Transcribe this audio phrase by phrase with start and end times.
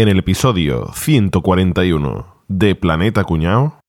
[0.00, 3.79] en el episodio 141 de Planeta Cuñao.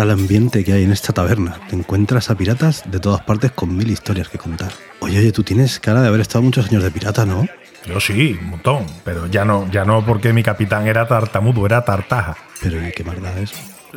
[0.00, 1.56] Encanta el ambiente que hay en esta taberna.
[1.68, 4.70] Te encuentras a piratas de todas partes con mil historias que contar.
[5.00, 7.46] Oye, oye, tú tienes cara de haber estado muchos años de pirata, ¿no?
[7.86, 8.86] Yo sí, un montón.
[9.04, 12.36] Pero ya no, ya no porque mi capitán era tartamudo, era tartaja.
[12.62, 13.52] Pero ¿y qué maldad es?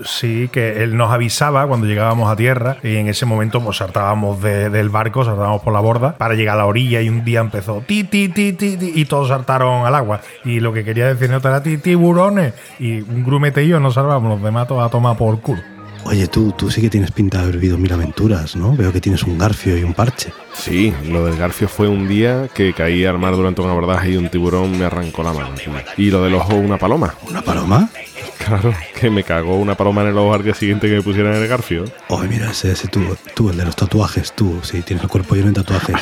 [0.05, 4.41] Sí, que él nos avisaba cuando llegábamos a tierra y en ese momento pues saltábamos
[4.41, 7.41] de- del barco, saltábamos por la borda para llegar a la orilla y un día
[7.41, 10.21] empezó ti, ti, ti, ti, ti, y todos saltaron al agua.
[10.45, 12.55] Y lo que quería decir no era ti, tiburones.
[12.79, 15.61] Y un grumete y yo nos salvamos, los demás todos a tomar por culo.
[16.05, 18.75] Oye, tú, tú sí que tienes pinta de haber vivido mil aventuras, ¿no?
[18.75, 20.33] Veo que tienes un garfio y un parche.
[20.53, 24.17] Sí, lo del garfio fue un día que caí al mar durante un abordaje y
[24.17, 25.55] un tiburón me arrancó la mano.
[25.97, 27.15] Y lo del ojo, una paloma.
[27.27, 27.89] ¿Una paloma?
[28.37, 31.33] Claro, que me cagó una paloma en el ojo al día siguiente que me pusieran
[31.35, 31.85] el garfio.
[32.09, 35.35] Oye, mira, ese, ese tú, tú, el de los tatuajes, tú, sí, tienes el cuerpo
[35.35, 36.01] lleno de tatuajes.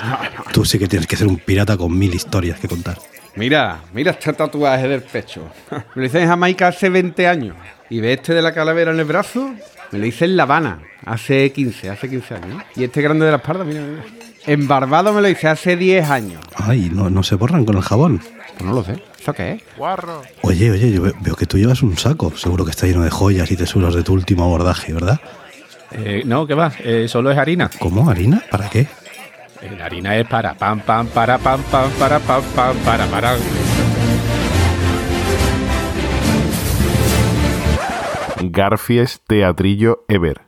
[0.51, 2.97] Tú sí que tienes que ser un pirata con mil historias que contar.
[3.35, 5.47] Mira, mira este tatuaje del pecho.
[5.95, 7.55] Me lo hice en Jamaica hace 20 años.
[7.89, 9.53] Y ve este de la calavera en el brazo,
[9.91, 12.63] me lo hice en La Habana, hace 15, hace 15 años.
[12.75, 14.03] Y este grande de la espalda, mira, mira.
[14.47, 16.41] En Barbados me lo hice hace 10 años.
[16.55, 18.19] Ay, no, no se borran con el jabón.
[18.57, 19.01] Pues no lo sé.
[19.19, 19.61] ¿Eso qué es?
[20.41, 22.31] Oye, oye, yo ve- veo que tú llevas un saco.
[22.35, 25.19] Seguro que está lleno de joyas y tesoros de tu último abordaje, ¿verdad?
[25.91, 27.69] Eh, no, que va, eh, solo es harina.
[27.79, 28.09] ¿Cómo?
[28.09, 28.41] ¿Harina?
[28.49, 28.81] ¿Para qué?
[29.61, 33.35] Eh, La harina es para pam, pam, para pam, pam, para pam, pam, para para.
[38.49, 40.41] Garfies Teatrillo Ever.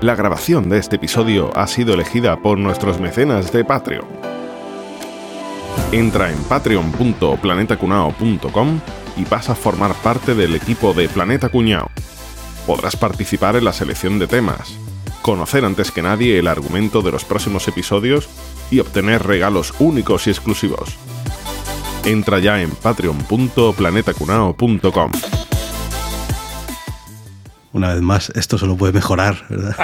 [0.00, 4.06] La grabación de este episodio ha sido elegida por nuestros mecenas de Patreon.
[5.92, 8.80] Entra en patreon.planetacunao.com
[9.18, 11.90] y vas a formar parte del equipo de Planeta Cuñao.
[12.66, 14.74] Podrás participar en la selección de temas,
[15.20, 18.30] conocer antes que nadie el argumento de los próximos episodios
[18.70, 20.96] y obtener regalos únicos y exclusivos.
[22.04, 25.10] Entra ya en patreon.planetacunao.com.
[27.72, 29.76] Una vez más, esto solo puede mejorar, ¿verdad?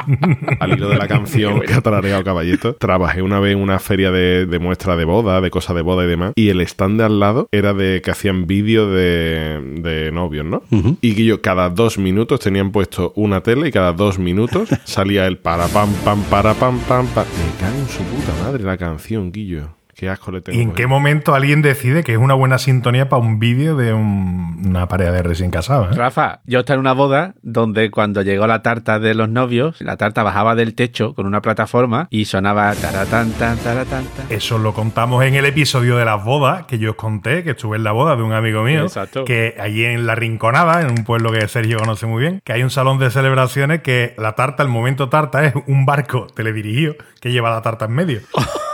[0.60, 4.12] Al hilo de la canción que ha tarareado Caballito, trabajé una vez en una feria
[4.12, 7.06] de, de muestra de boda, de cosas de boda y demás, y el stand de
[7.06, 10.62] al lado era de que hacían vídeos de, de novios, ¿no?
[11.00, 15.26] Y que yo cada dos minutos tenían puesto una tele y cada dos minutos salía
[15.26, 17.26] el para pam pam para pam pam pam.
[17.26, 19.70] Me cago en su puta madre la canción, Guillo.
[19.94, 20.58] Qué asco le tengo.
[20.58, 23.76] ¿Y en por qué momento alguien decide que es una buena sintonía para un vídeo
[23.76, 25.92] de un- una pareja de recién casados?
[25.92, 25.94] eh?
[25.98, 29.96] Rafa, yo estaba en una boda donde cuando llegó la tarta de los novios, la
[29.96, 34.26] tarta bajaba del techo con una plataforma y sonaba taratán, tan, taratán, tan.
[34.30, 37.76] Eso lo contamos en el episodio de las bodas que yo os conté, que estuve
[37.76, 39.24] en la boda de un amigo mío, Exacto.
[39.24, 42.62] que allí en La Rinconada, en un pueblo que Sergio conoce muy bien, que hay
[42.62, 47.30] un salón de celebraciones que la tarta, el momento tarta, es un barco teledirigido que
[47.32, 48.20] lleva la tarta en medio.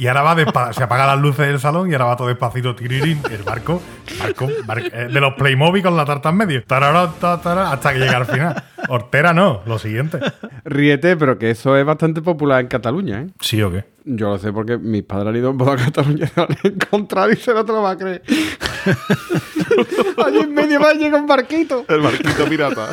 [0.00, 3.20] Y ahora va se apagan las luces del salón y ahora va todo despacito, tirirín,
[3.30, 3.82] el barco,
[4.18, 7.92] barco, barco, eh, de los Playmobil con la tarta en medio, Tarará, ta, tará, hasta
[7.92, 8.64] que llega al final.
[8.88, 10.18] Hortera no, lo siguiente.
[10.64, 13.26] Ríete, pero que eso es bastante popular en Cataluña, ¿eh?
[13.40, 13.84] ¿Sí o qué?
[14.04, 16.56] Yo lo sé porque mis padres han ido en boda a Cataluña y lo han
[16.64, 18.22] encontrado y se no te lo va a creer.
[20.24, 21.84] Allí en medio va llega un barquito.
[21.88, 22.88] El barquito pirata.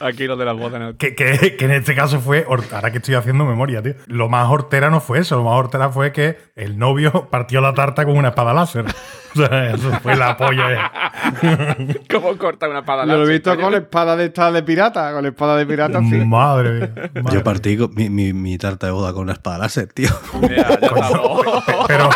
[0.00, 0.80] Aquí lo de las bodas.
[0.80, 0.96] no.
[0.96, 3.94] Que, que- que en este caso fue, hor- ahora que estoy haciendo memoria, tío.
[4.06, 7.74] Lo más hortera no fue eso, lo más hortera fue que el novio partió la
[7.74, 8.84] tarta con una espada láser.
[9.46, 10.72] Sea, eso fue la polla.
[10.72, 11.96] eh.
[12.10, 15.24] ¿Cómo corta una espada lo he láser, visto con espada de esta de pirata, con
[15.26, 16.16] espada de pirata, sí.
[16.24, 16.90] Madre mía.
[17.14, 20.10] madre Yo partí con mi, mi- mi tarta de boda con una espada láser, tío.
[20.40, 20.66] Mira.
[21.86, 22.10] Pero,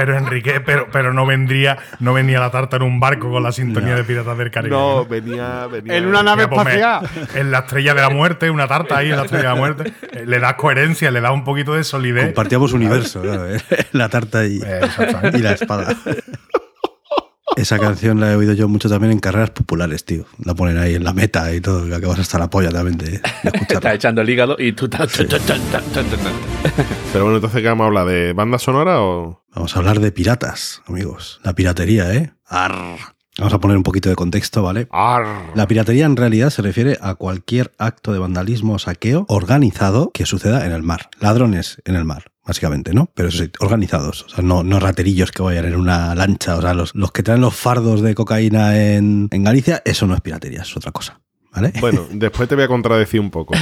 [0.00, 3.52] pero Enrique, pero, pero no vendría, no venía la tarta en un barco con la
[3.52, 4.74] sintonía de Piratas del Caribe.
[4.74, 5.94] No, venía, venía.
[5.94, 7.06] En una nave pues espacial.
[7.34, 9.92] En la estrella de la muerte, una tarta ahí en la estrella de la muerte.
[10.12, 12.24] Eh, Le da coherencia, le da un poquito de solidez.
[12.24, 13.60] Compartíamos universo, claro, ¿eh?
[13.92, 14.80] la tarta y, Eh,
[15.34, 15.94] y la espada.
[17.56, 20.24] Esa canción la he oído yo mucho también en carreras populares, tío.
[20.44, 23.10] La ponen ahí en la meta y todo, que acabas hasta la polla también de,
[23.10, 23.74] de escucharla.
[23.74, 25.12] estás echando el hígado y tú estás.
[25.12, 25.60] tan, tan,
[25.92, 26.06] tan.
[27.12, 28.06] Pero bueno, entonces, ¿qué vamos a hablar?
[28.06, 29.44] ¿De banda sonora o.?
[29.54, 31.40] Vamos a hablar de piratas, amigos.
[31.42, 32.32] La piratería, ¿eh?
[32.46, 32.98] Arr.
[33.38, 34.86] Vamos a poner un poquito de contexto, ¿vale?
[35.54, 40.26] La piratería en realidad se refiere a cualquier acto de vandalismo o saqueo organizado que
[40.26, 41.08] suceda en el mar.
[41.20, 42.29] Ladrones en el mar.
[42.46, 43.10] Básicamente, ¿no?
[43.14, 44.22] Pero eso sí, organizados.
[44.24, 46.56] O sea, no, no raterillos que vayan en una lancha.
[46.56, 50.14] O sea, los, los que traen los fardos de cocaína en, en Galicia, eso no
[50.14, 51.20] es piratería, es otra cosa.
[51.52, 51.72] ¿Vale?
[51.80, 53.54] Bueno, después te voy a contradecir un poco,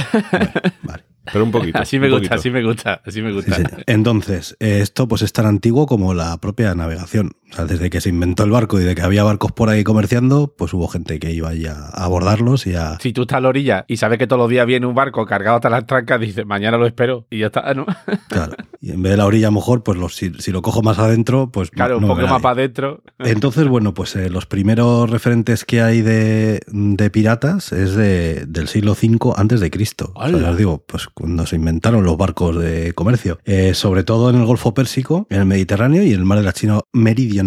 [0.83, 1.03] Vale.
[1.31, 1.79] pero un poquito.
[1.79, 2.35] Así me gusta, poquito.
[2.35, 3.57] así me gusta, así me gusta.
[3.87, 7.31] Entonces, eh, esto pues es tan antiguo como la propia navegación.
[7.51, 9.83] O sea, desde que se inventó el barco y de que había barcos por ahí
[9.83, 12.97] comerciando, pues hubo gente que iba ya a abordarlos y a...
[13.01, 15.25] Si tú estás a la orilla y sabes que todos los días viene un barco
[15.25, 17.85] cargado hasta las trancas, dices, mañana lo espero y ya está, ¿no?
[18.29, 18.53] Claro.
[18.81, 20.81] Y en vez de la orilla, a lo mejor, pues los- si, si lo cojo
[20.83, 23.01] más adentro, pues Claro, no un poco más para adentro.
[23.17, 28.67] Entonces, bueno, pues eh, los primeros referentes que hay de, de piratas es de, del
[28.67, 30.11] siglo V antes de Cristo.
[30.15, 33.39] O sea, ya os digo, pues cuando se inventaron los barcos de comercio.
[33.45, 36.45] Eh, sobre todo en el Golfo Pérsico, en el Mediterráneo y en el Mar de
[36.45, 37.38] la China Meridional.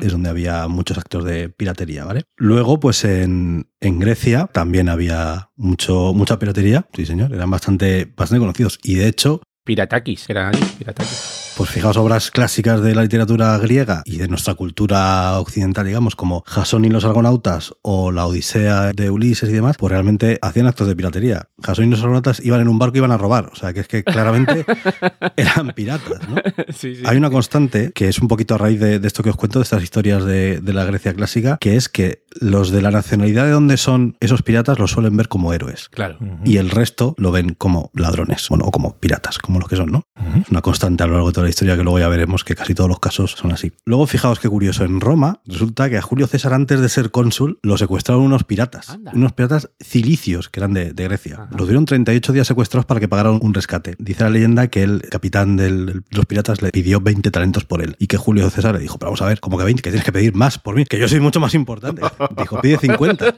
[0.00, 2.24] Es donde había muchos actos de piratería, ¿vale?
[2.36, 6.86] Luego, pues en, en Grecia también había mucho, mucha piratería.
[6.94, 7.32] Sí, señor.
[7.32, 8.78] Eran bastante, bastante conocidos.
[8.82, 11.49] Y de hecho, Piratakis, eran ahí, piratakis.
[11.60, 16.42] Pues fijaos obras clásicas de la literatura griega y de nuestra cultura occidental, digamos, como
[16.46, 20.88] Jasón y los argonautas o la Odisea de Ulises y demás, pues realmente hacían actos
[20.88, 21.50] de piratería.
[21.62, 23.80] Jasón y los argonautas iban en un barco y iban a robar, o sea que
[23.80, 24.64] es que claramente
[25.36, 26.36] eran piratas, ¿no?
[26.72, 27.02] Sí, sí.
[27.04, 29.58] Hay una constante que es un poquito a raíz de, de esto que os cuento,
[29.58, 33.44] de estas historias de, de la Grecia clásica, que es que los de la nacionalidad
[33.44, 35.90] de donde son esos piratas los suelen ver como héroes.
[35.90, 36.16] Claro.
[36.42, 39.90] Y el resto lo ven como ladrones, bueno, o como piratas, como los que son,
[39.92, 40.04] ¿no?
[40.40, 42.54] Es una constante a lo largo de toda la historia que luego ya veremos que
[42.54, 43.72] casi todos los casos son así.
[43.84, 47.58] Luego, fijaos qué curioso, en Roma resulta que a Julio César, antes de ser cónsul,
[47.62, 48.90] lo secuestraron unos piratas.
[48.90, 49.12] Anda.
[49.14, 51.34] Unos piratas cilicios, que eran de, de Grecia.
[51.34, 51.48] Ajá.
[51.56, 53.94] Los dieron 38 días secuestrados para que pagaran un rescate.
[53.98, 55.70] Dice la leyenda que el capitán de
[56.10, 59.10] los piratas le pidió 20 talentos por él y que Julio César le dijo, pero
[59.10, 61.08] vamos a ver, como que 20, que tienes que pedir más por mí, que yo
[61.08, 62.02] soy mucho más importante.
[62.36, 63.34] Dijo, pide 50,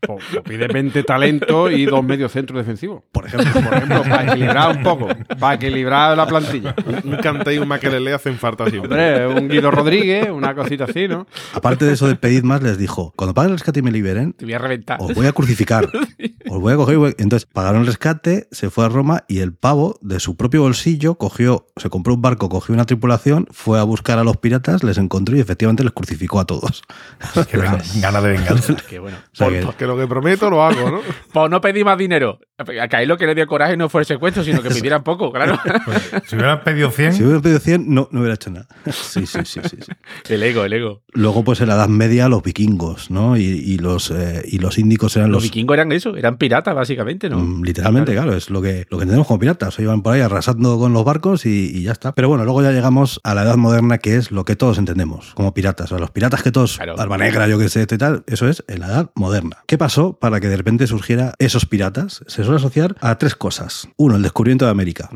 [0.00, 3.02] Pues, pues pide 20 talentos y dos medios centros defensivos.
[3.12, 3.52] por ejemplo.
[3.62, 5.08] Por ejemplo, para equilibrar un poco.
[5.38, 6.51] Para equilibrar la plantilla.
[7.04, 9.26] Un cante y un maquelele hacen falta siempre.
[9.26, 11.26] Hombre, un Guido Rodríguez, una cosita así, ¿no?
[11.54, 14.32] Aparte de eso de pedid más, les dijo, cuando paguen el rescate y me liberen,
[14.32, 14.98] Te voy a reventar.
[15.00, 15.88] os voy a crucificar.
[16.54, 16.98] Os voy a coger.
[16.98, 20.62] voy- Entonces pagaron el rescate, se fue a Roma y el pavo de su propio
[20.62, 24.82] bolsillo cogió, se compró un barco, cogió una tripulación, fue a buscar a los piratas,
[24.84, 26.82] les encontró y efectivamente les crucificó a todos.
[27.50, 27.58] Qué
[28.00, 28.76] gana de venganza.
[28.88, 29.16] Qué bueno.
[29.32, 31.00] O sea Por- que- porque lo que prometo lo hago, ¿no?
[31.32, 32.38] Pues no pedí más dinero.
[32.58, 35.32] A Caí lo que le dio coraje no fue el secuestro, sino que pidieran poco,
[35.32, 35.58] claro.
[36.28, 38.68] Si hubieran pedido 100, si hubiera pedido 100, no, no hubiera hecho nada.
[38.92, 39.76] Sí, sí, sí, sí.
[39.84, 39.92] sí.
[40.32, 41.02] El ego, el ego.
[41.12, 43.36] Luego, pues en la Edad Media, los vikingos, ¿no?
[43.36, 45.42] Y, y los, eh, y los índicos eran Los los.
[45.44, 47.38] vikingos eran eso, eran piratas, básicamente, ¿no?
[47.38, 49.68] Mm, Literalmente, claro, es lo que, lo que entendemos como piratas.
[49.68, 52.12] O sea, iban por ahí arrasando con los barcos y, y ya está.
[52.14, 55.32] Pero bueno, luego ya llegamos a la edad moderna, que es lo que todos entendemos
[55.34, 55.86] como piratas.
[55.86, 56.96] O sea, los piratas que todos, Claro.
[56.96, 59.58] Barba Negra, yo que sé, esto y tal, eso es en la edad moderna.
[59.66, 62.24] ¿Qué pasó para que de repente surgiera esos piratas?
[62.26, 63.88] Se suele asociar a tres cosas.
[63.96, 65.08] Uno, el descubrimiento de América.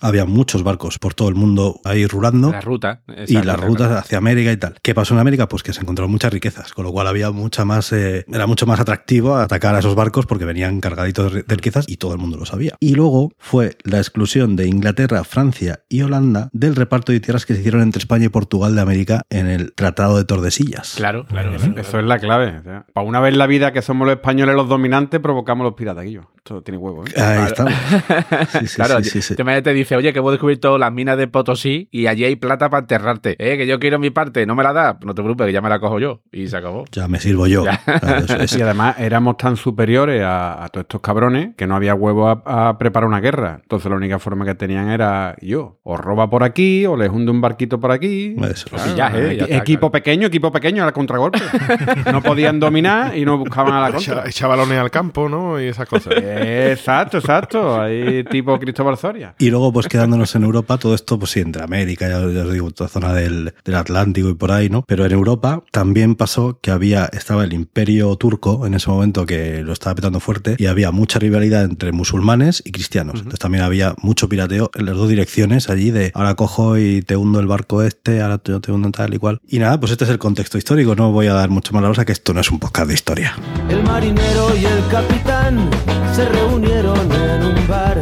[0.00, 2.50] Había muchos barcos por todo el mundo ahí rulando.
[2.52, 3.02] La ruta.
[3.26, 3.66] Y las claro.
[3.66, 4.74] rutas hacia América y tal.
[4.82, 5.48] ¿Qué pasó en América?
[5.48, 8.66] Pues que se encontraron muchas riquezas, con lo cual había mucha más, eh, era mucho
[8.66, 12.36] más atractivo atacar a esos barcos porque venían cargaditos de riquezas y todo el mundo
[12.38, 12.74] lo sabía.
[12.80, 17.54] Y luego fue la exclusión de Inglaterra, Francia y Holanda del reparto de tierras que
[17.54, 20.94] se hicieron entre España y Portugal de América en el Tratado de Tordesillas.
[20.96, 21.54] Claro, claro.
[21.54, 22.58] Eso es la clave.
[22.58, 25.64] o sea, para una vez en la vida que somos los españoles los dominantes, provocamos
[25.64, 26.04] los piratas.
[26.36, 27.20] Esto tiene huevo, ¿eh?
[27.20, 27.66] Ahí está.
[28.60, 29.34] Sí, sí, claro, sí, sí, sí.
[29.36, 32.36] te me- te dice, oye, que hemos descubierto las minas de Potosí y allí hay
[32.36, 33.36] plata para enterrarte.
[33.38, 34.98] Eh, que yo quiero mi parte, no me la da.
[35.04, 36.20] No te preocupes, que ya me la cojo yo.
[36.30, 36.84] Y se acabó.
[36.92, 37.64] Ya me sirvo yo.
[37.64, 38.58] Claro, eso.
[38.58, 42.42] Y además éramos tan superiores a, a todos estos cabrones que no había huevo a,
[42.44, 43.58] a preparar una guerra.
[43.62, 45.78] Entonces la única forma que tenían era yo.
[45.82, 48.36] O roba por aquí, o les hunde un barquito por aquí.
[48.42, 48.68] Eso.
[48.76, 49.92] Eh, ya está, equipo claro.
[49.92, 51.40] pequeño, equipo pequeño al contragolpe.
[52.12, 54.24] no podían dominar y no buscaban a la contra.
[54.26, 55.60] echa balones al campo, ¿no?
[55.60, 56.14] Y esas cosas.
[56.16, 57.80] Exacto, exacto.
[57.80, 59.34] Ahí tipo Cristóbal Soria.
[59.38, 62.52] Y luego, pues quedándonos en Europa, todo esto, pues sí, entre América, ya, ya os
[62.52, 64.84] digo, toda zona del, del Atlántico y por ahí, ¿no?
[64.86, 69.62] Pero en Europa también pasó que había, estaba el imperio turco en ese momento que
[69.62, 73.16] lo estaba petando fuerte y había mucha rivalidad entre musulmanes y cristianos.
[73.16, 77.16] Entonces también había mucho pirateo en las dos direcciones allí de ahora cojo y te
[77.16, 79.40] hundo el barco este, ahora te, te hundo tal y cual.
[79.48, 81.88] Y nada, pues este es el contexto histórico, no voy a dar mucho más la
[81.88, 83.36] rosa que esto no es un podcast de historia.
[83.68, 85.70] El marinero y el capitán
[86.14, 88.00] se reunieron en un bar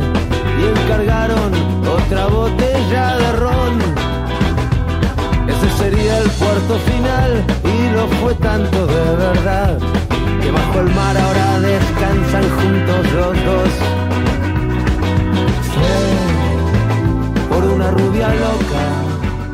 [0.60, 1.57] y encargaron
[2.08, 3.78] otra botella de ron.
[5.48, 9.78] Ese sería el puerto final y lo fue tanto de verdad
[10.42, 13.68] que bajo el mar ahora descansan juntos los dos.
[15.74, 19.04] Fue por una rubia loca.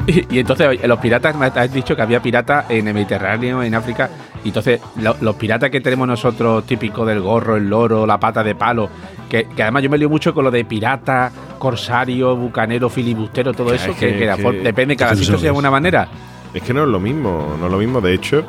[0.07, 4.11] Y, entonces, los piratas, me has dicho que había piratas en el Mediterráneo, en África.
[4.45, 8.45] Y entonces, lo- los piratas que tenemos nosotros, típicos del gorro, el loro, la pata
[8.45, 8.91] de palo,
[9.31, 11.33] que, que además yo me lío mucho con lo de pirata,
[11.65, 15.39] corsario, bucanero, filibustero, todo eso, es que, que- que la que- for- depende, cada sitio
[15.39, 15.55] de es.
[15.57, 16.07] una manera.
[16.53, 18.01] Es que no es lo mismo, no es lo mismo.
[18.03, 18.45] De hecho,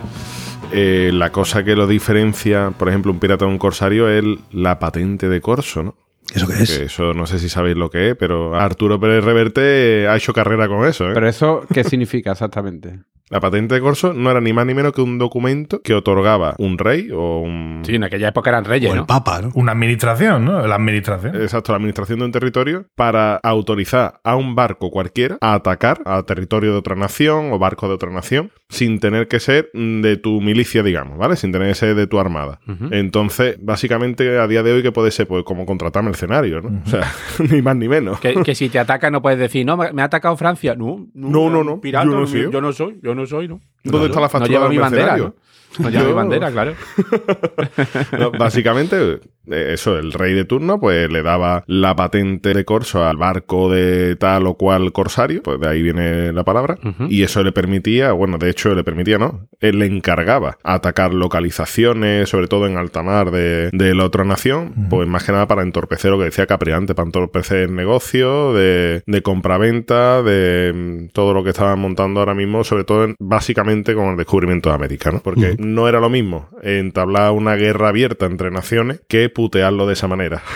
[0.71, 4.77] eh, la cosa que lo diferencia, por ejemplo, un pirata de un corsario es la
[4.79, 5.95] patente de corso, ¿no?
[6.33, 6.69] ¿Eso qué Que es?
[6.79, 10.67] eso no sé si sabéis lo que es, pero Arturo Pérez Reverte ha hecho carrera
[10.67, 11.13] con eso, ¿eh?
[11.13, 12.99] Pero eso, ¿qué significa exactamente?
[13.29, 16.53] La patente de corso no era ni más ni menos que un documento que otorgaba
[16.59, 17.81] un rey o un...
[17.83, 19.07] Sí, en aquella época eran reyes, O el ¿no?
[19.07, 19.49] Papa, ¿no?
[19.55, 20.67] Una administración, ¿no?
[20.67, 21.35] La administración.
[21.35, 26.21] Exacto, la administración de un territorio para autorizar a un barco cualquiera a atacar a
[26.21, 30.17] territorio de otra nación o barco de otra nación sin tener que ser mm, de
[30.17, 31.35] tu milicia, digamos, ¿vale?
[31.35, 32.59] Sin tener que ser de tu armada.
[32.91, 35.27] Entonces, básicamente, a día de hoy, que puede ser?
[35.27, 36.81] Pues como contratar mercenarios, ¿no?
[36.85, 37.11] O sea,
[37.51, 38.19] ni más ni menos.
[38.19, 40.75] Que, que si te ataca no puedes decir, no, me ha atacado Francia.
[40.75, 42.51] No, No, no, no, pirata, yo no soy.
[42.51, 43.59] yo no soy, yo no soy, ¿no?
[43.83, 45.35] ¿Dónde está la No factura lleva del mi bandera, mercenario?
[45.37, 45.44] ¿no?
[45.79, 46.73] No lleva mi bandera, claro.
[48.19, 49.19] No, básicamente,
[49.51, 53.69] eh, eso, el rey de turno, pues le daba la patente de corso al barco
[53.71, 56.77] de tal o cual corsario, pues de ahí viene la palabra,
[57.09, 59.47] y eso le permitía, bueno, de hecho le permitía, ¿no?
[59.59, 64.73] Él le encargaba atacar localizaciones, sobre todo en alta mar de, de la otra nación,
[64.89, 69.03] pues más que nada para entorpecer lo que decía Capriante, para entorpecer el negocio de,
[69.05, 73.93] de compraventa, de mm, todo lo que estaban montando ahora mismo, sobre todo en- básicamente
[73.95, 75.19] con el descubrimiento de América, ¿no?
[75.21, 80.07] Porque no era lo mismo entablar una guerra abierta entre naciones que putearlo de esa
[80.07, 80.41] manera.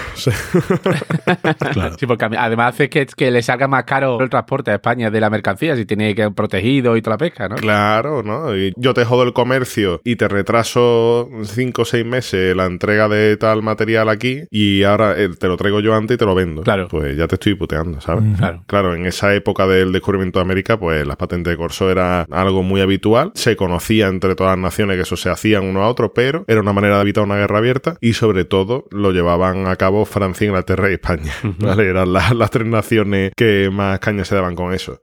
[1.73, 1.95] Claro.
[1.99, 5.19] Sí, porque además hace que, que le salga más caro el transporte a España de
[5.19, 7.55] la mercancía si tiene que ir protegido y toda la pesca, ¿no?
[7.55, 8.55] claro, ¿no?
[8.55, 13.07] Y yo te jodo el comercio y te retraso cinco o seis meses la entrega
[13.07, 16.35] de tal material aquí y ahora eh, te lo traigo yo antes y te lo
[16.35, 16.63] vendo.
[16.63, 16.87] Claro.
[16.87, 18.23] Pues ya te estoy puteando, ¿sabes?
[18.37, 18.63] Claro.
[18.67, 22.63] Claro, en esa época del descubrimiento de América, pues las patentes de corso era algo
[22.63, 23.31] muy habitual.
[23.35, 26.59] Se conocía entre todas las naciones que eso se hacían uno a otro, pero era
[26.59, 30.45] una manera de evitar una guerra abierta y sobre todo lo llevaban a cabo Francia,
[30.45, 31.33] Inglaterra y España.
[31.59, 31.87] ¿vale?
[31.87, 35.01] Eran las, las tres naciones que más caña se daban con eso.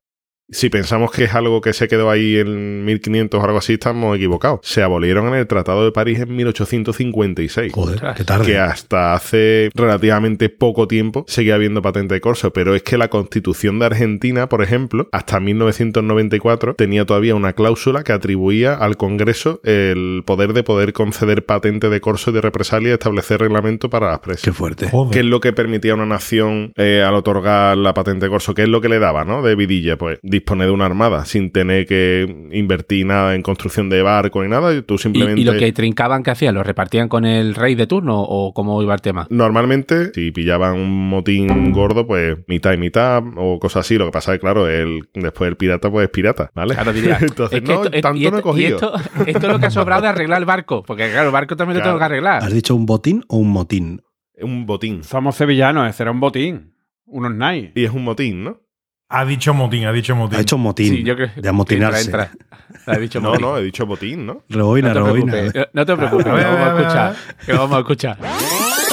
[0.48, 4.16] Si pensamos que es algo que se quedó ahí en 1500 o algo así, estamos
[4.16, 4.60] equivocados.
[4.62, 8.46] Se abolieron en el Tratado de París en 1856 Joder, qué tarde.
[8.46, 13.08] que hasta hace relativamente poco tiempo seguía habiendo patente de corso, pero es que la
[13.08, 19.60] constitución de Argentina, por ejemplo, hasta 1994 tenía todavía una cláusula que atribuía al Congreso
[19.64, 24.10] el poder de poder conceder patente de corso y de represalia y establecer reglamento para
[24.10, 24.42] las presas.
[24.42, 24.88] Qué fuerte.
[24.90, 25.12] Joder.
[25.12, 28.54] ¿Qué es lo que permitía a una nación eh, al otorgar la patente de corso?
[28.54, 29.42] ¿Qué es lo que le daba, no?
[29.42, 34.02] De vidilla, pues disponer de una armada sin tener que invertir nada en construcción de
[34.02, 34.74] barco ni nada.
[34.74, 35.40] Y tú ¿Y, simplemente.
[35.40, 36.54] y lo que trincaban, ¿qué hacían?
[36.54, 39.26] ¿Lo repartían con el rey de turno o cómo iba el tema?
[39.30, 43.98] Normalmente, si pillaban un motín gordo, pues mitad y mitad o cosas así.
[43.98, 46.74] Lo que pasa es, claro, el, después el pirata, pues es pirata, ¿vale?
[46.74, 47.18] Claro, diría.
[47.20, 48.76] Entonces, es que no, esto, tanto y no he esto- y cogido.
[48.76, 48.94] esto,
[49.26, 50.82] esto es lo que ha sobrado de arreglar el barco.
[50.86, 51.90] Porque, claro, el barco también Claro.
[51.92, 52.42] lo tengo que arreglar.
[52.44, 54.02] ¿Has dicho un botín o un motín?
[54.40, 55.02] Un botín.
[55.02, 56.74] Somos sevillanos, ese era un botín.
[57.06, 57.72] Unos nice.
[57.74, 58.60] Y es un motín, ¿no?
[59.08, 60.38] Ha dicho motín, ha dicho motín.
[60.38, 60.88] Ha hecho un motín.
[60.96, 62.06] Sí, yo creo de amotinarse.
[62.06, 62.92] Entra, entra.
[62.92, 63.42] Ha dicho No, motín.
[63.46, 64.42] no, he dicho botín, ¿no?
[64.48, 65.32] Reboina, No te reboina.
[65.32, 67.16] preocupes, no te preocupes, que vamos a escuchar.
[67.46, 68.18] Que vamos a escuchar.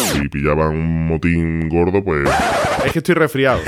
[0.04, 2.30] Si pillaban un motín gordo, pues.
[2.86, 3.60] Es que estoy resfriado.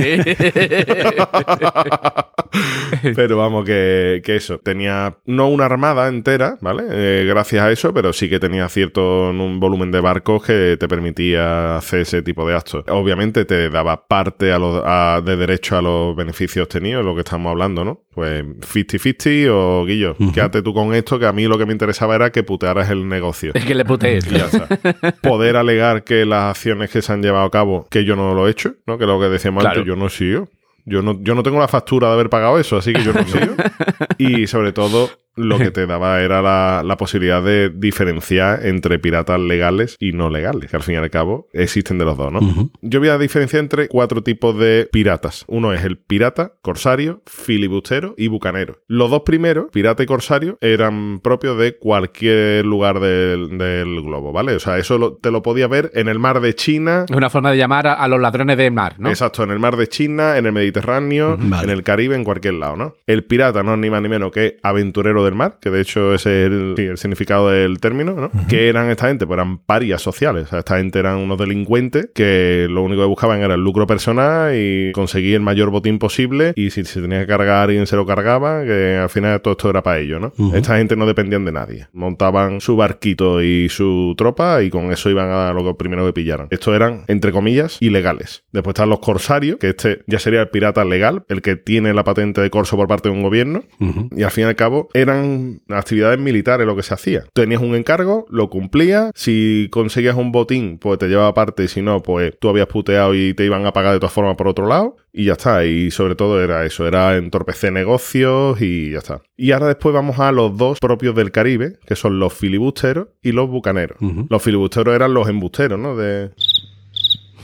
[3.16, 4.60] pero vamos, que, que eso.
[4.60, 6.84] Tenía no una armada entera, ¿vale?
[6.90, 10.88] Eh, gracias a eso, pero sí que tenía cierto un volumen de barcos que te
[10.88, 12.84] permitía hacer ese tipo de actos.
[12.90, 17.22] Obviamente te daba parte a los, a- de derecho a los beneficios obtenidos, lo que
[17.22, 18.02] estamos hablando, ¿no?
[18.14, 20.32] Pues 50-50 o Guillo, Ujú.
[20.32, 23.08] quédate tú con esto, que a mí lo que me interesaba era que putearas el
[23.08, 23.52] negocio.
[23.54, 24.38] Es que le putees, Y tío.
[24.40, 25.12] ya está.
[25.22, 28.48] Poder alegar que las acciones que se han llevado a cabo, que yo no lo
[28.48, 28.98] he hecho, ¿no?
[28.98, 29.80] Que lo que decíamos Claro.
[29.80, 30.50] antes, yo no he sido.
[30.86, 33.22] Yo no, yo no tengo la factura de haber pagado eso, así que yo no
[33.22, 33.56] he sido.
[34.20, 39.40] y sobre todo, lo que te daba era la, la posibilidad de diferenciar entre piratas
[39.40, 42.40] legales y no legales, que al fin y al cabo existen de los dos, ¿no?
[42.82, 45.46] Yo voy a diferenciar entre cuatro tipos de piratas.
[45.48, 48.80] Uno es el pirata, corsario, filibustero y bucanero.
[48.88, 54.56] Los dos primeros, pirata y corsario, eran propios de cualquier lugar del, del globo, ¿vale?
[54.56, 57.06] O sea, eso lo- te lo podías ver en el mar de China.
[57.10, 59.10] Es una forma de llamar a, a los ladrones de mar, ¿no?
[59.10, 61.64] Exacto, en el mar de China, en el Mediterráneo, Vale.
[61.64, 62.96] en el Caribe, en cualquier lado, ¿no?
[63.08, 66.14] El pirata no es ni más ni menos que aventurero del mar, que de hecho
[66.14, 68.32] ese es el, sí, el significado del término, ¿no?
[68.48, 69.26] ¿Qué eran esta gente?
[69.26, 73.08] Pues eran parias sociales, o sea, esta gente eran unos delincuentes que lo único que
[73.08, 77.22] buscaban era el lucro personal y conseguir el mayor botín posible y si se tenía
[77.22, 80.34] que cargar alguien se lo cargaba, que al final todo esto era para ellos, ¿no?
[80.54, 81.88] Esta gente no dependían de nadie.
[81.94, 86.48] Montaban su barquito y su tropa y con eso iban a lo primero que pillaran.
[86.52, 88.44] Estos eran, entre comillas, ilegales.
[88.52, 92.04] Después están los corsarios, que este ya sería el pirata legal, el que tiene la
[92.04, 93.64] patente de corso por parte de un gobierno.
[93.80, 94.10] Ujú.
[94.16, 97.24] Y al fin y al cabo eran eran actividades militares lo que se hacía.
[97.34, 101.82] Tenías un encargo, lo cumplías, si conseguías un botín, pues te llevaba parte, y si
[101.82, 104.68] no, pues tú habías puteado y te iban a pagar de todas formas por otro
[104.68, 105.66] lado, y ya está.
[105.66, 109.22] Y sobre todo era eso, era entorpecer negocios y ya está.
[109.38, 113.32] Y ahora después vamos a los dos propios del Caribe, que son los filibusteros y
[113.32, 113.98] los bucaneros.
[114.30, 115.96] Los filibusteros eran los embusteros, ¿no?
[115.96, 116.32] De,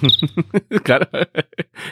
[0.84, 1.08] claro.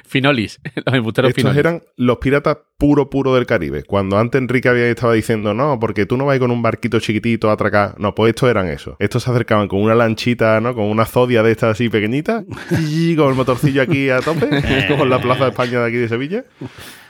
[0.05, 0.59] Finolis.
[0.85, 1.59] Los embusteros Estos finolis.
[1.59, 3.83] eran los piratas puro, puro del Caribe.
[3.83, 7.49] Cuando antes Enrique había estaba diciendo, no, porque tú no vas con un barquito chiquitito
[7.49, 7.95] a atracar.
[7.99, 8.95] No, pues estos eran eso.
[8.99, 10.73] Estos se acercaban con una lanchita, ¿no?
[10.73, 12.45] Con una zodia de estas así pequeñitas,
[12.89, 14.47] y con el motorcillo aquí a tope,
[14.87, 16.45] como en la Plaza de España de aquí de Sevilla.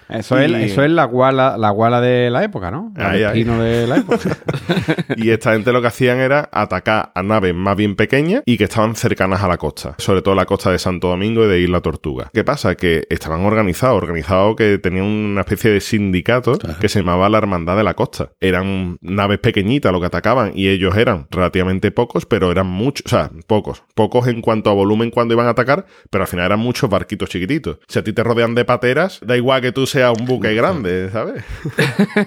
[0.10, 2.92] Eso, es, eso es la guala, la guala de la época, ¿no?
[2.98, 3.44] El Ahí, ahí.
[3.44, 4.38] de la época.
[5.18, 8.66] Y esta gente lo que hacían era atacar a naves más bien pequeñas y que
[8.66, 11.82] estaban cercanas a la costa, sobre todo la costa de Santo Domingo y de Isla
[11.82, 12.30] Tortuga.
[12.34, 12.76] ¿Qué pasa?
[12.76, 17.78] Que estaban organizados, organizados que tenían una especie de sindicato que se llamaba la Hermandad
[17.78, 18.32] de la Costa.
[18.40, 23.10] Eran naves pequeñitas lo que atacaban y ellos eran relativamente pocos, pero eran muchos, o
[23.10, 23.84] sea, pocos.
[23.96, 27.30] Pocos en cuanto a volumen cuando iban a atacar, pero al final eran muchos barquitos
[27.30, 27.78] chiquititos.
[27.88, 31.10] Si a ti te rodean de pateras, da igual que tú seas un buque grande,
[31.12, 31.44] ¿sabes?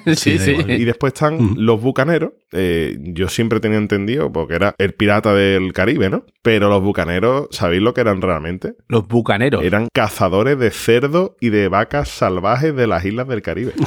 [0.19, 0.57] sí, Sí.
[0.69, 1.55] Y después están Ujú.
[1.57, 2.33] los bucaneros.
[2.53, 6.25] eh, yo siempre tenía entendido, porque era el pirata del Caribe, ¿no?
[6.43, 8.75] Pero los bucaneros, ¿sabéis lo que eran realmente?
[8.89, 9.65] Los bucaneros.
[9.65, 13.73] Eran cazadores de cerdo y de vacas salvajes de las islas del Caribe.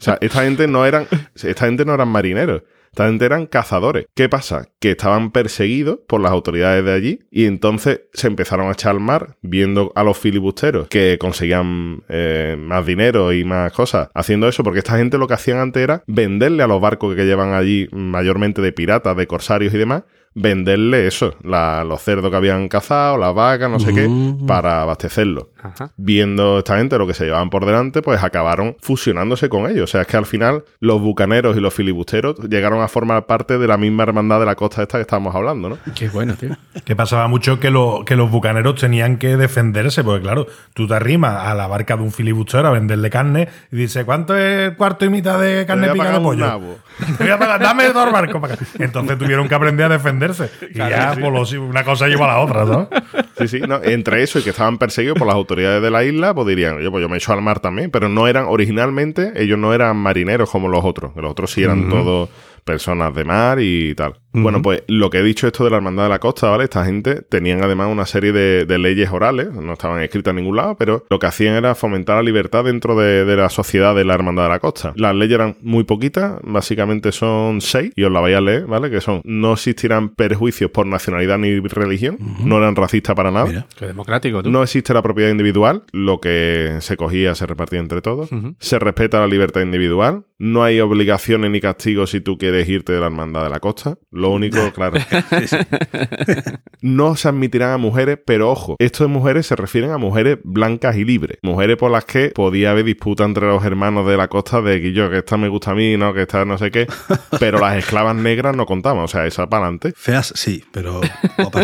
[0.00, 2.62] sea, esta gente no eran, esta gente no eran marineros.
[2.98, 4.06] Esta eran cazadores.
[4.12, 4.70] ¿Qué pasa?
[4.80, 8.98] Que estaban perseguidos por las autoridades de allí y entonces se empezaron a echar al
[9.00, 14.64] mar viendo a los filibusteros que conseguían eh, más dinero y más cosas haciendo eso
[14.64, 17.86] porque esta gente lo que hacían antes era venderle a los barcos que llevan allí
[17.92, 20.02] mayormente de piratas, de corsarios y demás,
[20.40, 24.46] venderle eso, la- los cerdos que habían cazado, las vacas, no sé qué, Mm.
[24.46, 25.90] para abastecerlo Ajá.
[25.96, 29.84] viendo esta gente lo que se llevaban por delante, pues acabaron fusionándose con ellos.
[29.84, 33.58] O sea, es que al final los bucaneros y los filibusteros llegaron a formar parte
[33.58, 35.78] de la misma hermandad de la costa esta que estábamos hablando, ¿no?
[35.94, 36.56] Qué bueno, tío.
[36.84, 40.94] Que pasaba mucho que, lo- que los bucaneros tenían que defenderse, porque claro, tú te
[40.94, 45.04] arrimas a la barca de un filibustero a venderle carne y dices, ¿cuánto es cuarto
[45.04, 46.46] y mitad de carne Te voy a picada de pagar un pollo?
[46.46, 46.76] nabo.
[47.18, 48.64] Te voy a pagar, Dame dos barcos para acá.
[48.78, 50.27] Entonces tuvieron que aprender a defenderse.
[50.70, 52.88] Y ya, pues, los- una cosa lleva a la otra, ¿no?
[53.38, 56.34] Sí, sí, no, entre eso y que estaban perseguidos por las autoridades de la isla,
[56.34, 59.56] pues dirían, oye, pues yo me echo al mar también, pero no eran, originalmente, ellos
[59.58, 62.28] no eran marineros como los otros, los otros sí eran todos
[62.64, 64.14] personas de mar y tal.
[64.32, 66.64] Bueno, pues lo que he dicho esto de la Hermandad de la Costa, ¿vale?
[66.64, 70.56] Esta gente tenían además una serie de, de leyes orales, no estaban escritas en ningún
[70.56, 74.04] lado, pero lo que hacían era fomentar la libertad dentro de, de la sociedad de
[74.04, 74.92] la Hermandad de la Costa.
[74.96, 78.90] Las leyes eran muy poquitas, básicamente son seis, y os la vais a leer, ¿vale?
[78.90, 83.46] Que son, no existirán perjuicios por nacionalidad ni religión, no eran racistas para nada.
[83.46, 83.66] Mira.
[83.78, 84.50] Qué democrático, tú.
[84.50, 88.28] No existe la propiedad individual, lo que se cogía se repartía entre todos.
[88.58, 90.26] Se respeta la libertad individual.
[90.40, 93.98] No hay obligaciones ni castigos si tú quieres irte de la hermandad de la costa.
[94.18, 94.98] Lo único, claro.
[96.82, 100.96] no se admitirán a mujeres, pero ojo, esto de mujeres se refieren a mujeres blancas
[100.96, 101.38] y libres.
[101.42, 104.92] Mujeres por las que podía haber disputa entre los hermanos de la costa de que
[104.92, 106.86] yo, que esta me gusta a mí, no, que esta no sé qué.
[107.40, 109.92] Pero las esclavas negras no contaban, o sea, esa para adelante.
[109.96, 111.00] Feas sí, pero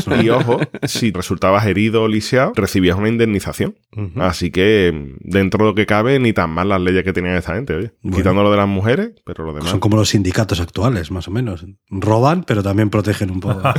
[0.06, 0.22] no.
[0.22, 3.76] Y ojo, si resultabas herido o lisiado, recibías una indemnización.
[4.16, 7.36] Así que, mm, dentro de lo que cabe, ni tan mal las leyes que tenían
[7.36, 7.92] esta gente, oye.
[8.02, 8.16] Bueno.
[8.16, 9.70] Quitando lo de las mujeres, pero lo demás.
[9.70, 11.64] Son como los sindicatos actuales, más o menos.
[11.90, 13.62] Roban, pero también protegen un poco.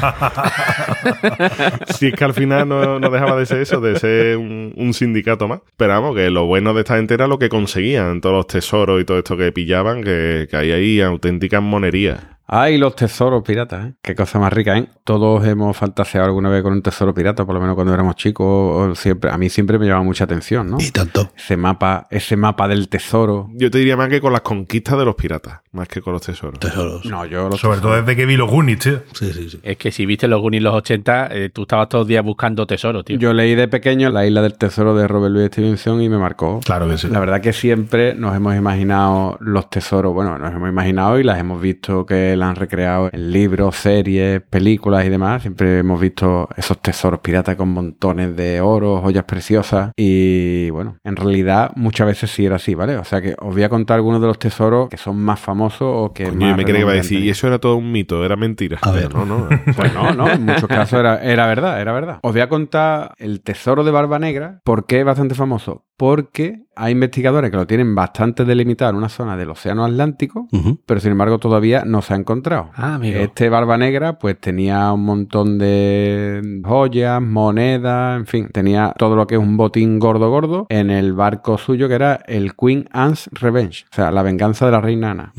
[1.95, 5.47] Si es que al final no, no dejaba de ser eso, de ser un, sindicato
[5.47, 5.62] más.
[5.78, 9.01] Pero vamos, que lo bueno de esta gente era lo que conseguían, todos los tesoros
[9.01, 12.35] y todo esto que pillaban, que, que hay ahí auténticas monerías.
[12.47, 13.93] Ay, los tesoros piratas, ¿eh?
[14.03, 14.88] Qué cosa más rica, ¿eh?
[15.03, 18.45] Todos hemos fantaseado alguna vez con un tesoro pirata, por lo menos cuando éramos chicos.
[18.45, 20.77] o siempre, a mí siempre me llamaba mucha atención, ¿no?
[20.79, 21.31] y tanto.
[21.36, 23.49] Ese mapa, ese mapa del tesoro.
[23.53, 26.21] Yo te diría más que con las conquistas de los piratas, más que con los
[26.21, 26.60] tesoros.
[26.60, 27.05] Tesoros.
[27.05, 28.99] No, yo los Sobre todo desde que vi los Goonies, tío.
[29.13, 29.60] Sí, sí, sí.
[29.63, 32.67] Es que si viste los Goonies los 80, eh, tú estabas todos los días buscando
[32.67, 33.17] tesoros, tío.
[33.17, 36.60] Yo leí de pequeño La isla del tesoro de Robert Louis Stevenson y me marcó.
[36.63, 37.08] Claro que sí.
[37.08, 41.39] La verdad que siempre nos hemos imaginado los tesoros, bueno, nos hemos imaginado y las
[41.39, 45.41] hemos visto que la han recreado en libros, series, películas y demás.
[45.41, 51.15] Siempre hemos visto esos tesoros piratas con montones de oro, joyas preciosas y bueno, en
[51.15, 52.98] realidad muchas veces sí era así, ¿vale?
[52.98, 55.88] O sea que os voy a contar algunos de los tesoros que son más famosos
[55.88, 57.78] o que Coño, más y me creía que iba a decir, y eso era todo
[57.78, 58.78] un mito, era mentira.
[58.82, 59.13] A ver.
[59.13, 59.48] no, no.
[59.76, 62.19] Pues no, no, en muchos casos era, era verdad, era verdad.
[62.21, 64.62] Os voy a contar el tesoro de Barba Negra.
[64.63, 65.86] ¿Por qué es bastante famoso?
[65.98, 70.47] Porque hay investigadores que lo tienen bastante delimitado en una zona del Océano Atlántico,
[70.85, 72.69] pero sin embargo todavía no se ha encontrado.
[72.75, 73.19] Ah, amigo.
[73.19, 79.27] Este Barba Negra pues tenía un montón de joyas, monedas, en fin, tenía todo lo
[79.27, 83.29] que es un botín gordo gordo en el barco suyo que era el Queen Anne's
[83.33, 85.33] Revenge, o sea, la venganza de la reina Ana.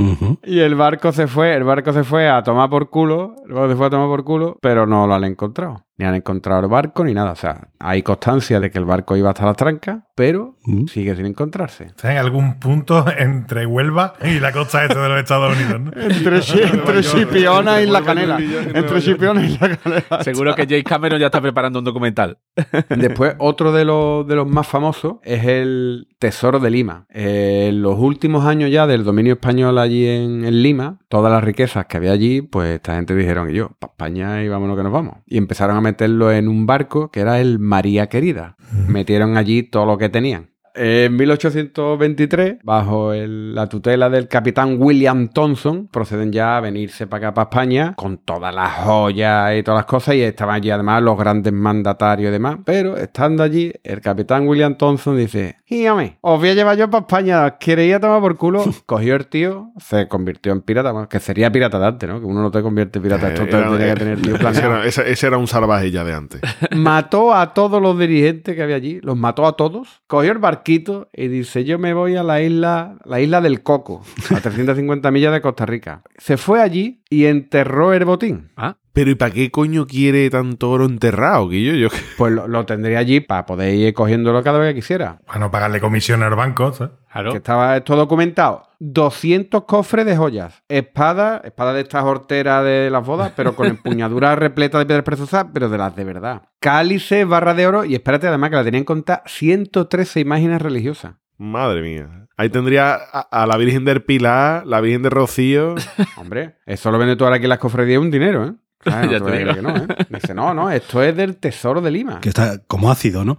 [0.44, 3.70] Y el barco se fue, el barco se fue a tomar por culo, el barco
[3.70, 5.84] se fue a tomar por culo, pero no lo han encontrado.
[5.98, 7.32] Ni han encontrado el barco ni nada.
[7.32, 10.86] O sea, hay constancia de que el barco iba hasta las trancas, pero Mm.
[10.88, 11.90] sigue sin encontrarse.
[11.96, 15.92] Sea, en algún punto entre Huelva y la costa este de los Estados Unidos, ¿no?
[15.94, 16.38] Entre,
[16.72, 18.36] entre Chipiona y la canela.
[18.40, 20.24] Entre Chipiona y la canela.
[20.24, 22.38] Seguro que James Cameron ya está preparando un documental.
[22.88, 27.06] Después, otro de los, de los más famosos es el Tesoro de Lima.
[27.10, 31.44] Eh, en los últimos años ya del dominio español allí en, en Lima, todas las
[31.44, 34.82] riquezas que había allí, pues esta gente dijeron, y yo, para España y vámonos que
[34.82, 35.18] nos vamos.
[35.26, 38.56] Y empezaron a meterlo en un barco que era el María Querida.
[38.88, 40.55] Metieron allí todo lo que tenían.
[40.76, 47.28] En 1823, bajo el- la tutela del capitán William Thompson, proceden ya a venirse para
[47.28, 51.02] acá, para España, con todas las joyas y todas las cosas, y estaban allí además
[51.02, 52.58] los grandes mandatarios y demás.
[52.64, 57.02] Pero estando allí, el capitán William Thompson dice: Dígame, os voy a llevar yo para
[57.02, 58.62] España, ¿queréis a tomar por culo?
[58.86, 62.20] Cogió el tío, se convirtió en pirata, bueno, que sería pirata de antes, ¿no?
[62.20, 64.38] Que uno no te convierte en pirata, esto te Era- tenía que tener tío ese,
[64.40, 66.40] planeado era, ese- ese era un salvaje ya de antes.
[66.74, 71.28] mató a todos los dirigentes que había allí, los mató a todos, cogió el y
[71.28, 74.02] dice, yo me voy a la isla, la isla del Coco,
[74.34, 76.02] a 350 millas de Costa Rica.
[76.18, 78.50] Se fue allí y enterró el botín.
[78.56, 81.74] Ah, Pero ¿y para qué coño quiere tanto oro enterrado, Guillo?
[81.74, 85.18] Yo, Pues lo, lo tendría allí para poder ir cogiéndolo cada vez que quisiera.
[85.26, 86.94] Para no pagarle comisión al banco, ¿sabes?
[87.12, 87.30] claro.
[87.30, 88.62] Que estaba esto documentado.
[88.78, 90.62] 200 cofres de joyas.
[90.70, 95.44] Espada, espada de estas horteras de las bodas, pero con empuñaduras repletas de piedras preciosas,
[95.52, 96.44] pero de las de verdad.
[96.58, 101.16] Cálice, barra de oro y espérate además que la tenían contar 113 imágenes religiosas.
[101.36, 102.28] Madre mía.
[102.38, 105.74] Ahí tendría a, a la Virgen del Pilar, la Virgen de Rocío.
[106.16, 108.52] Hombre, eso lo vende tú ahora aquí en las cofradías un dinero, ¿eh?
[108.78, 109.54] Claro, Ya no te digo.
[109.54, 109.86] que no, ¿eh?
[110.08, 112.20] Dice, no, no, esto es del Tesoro de Lima.
[112.20, 113.38] Que está como ácido, ¿no?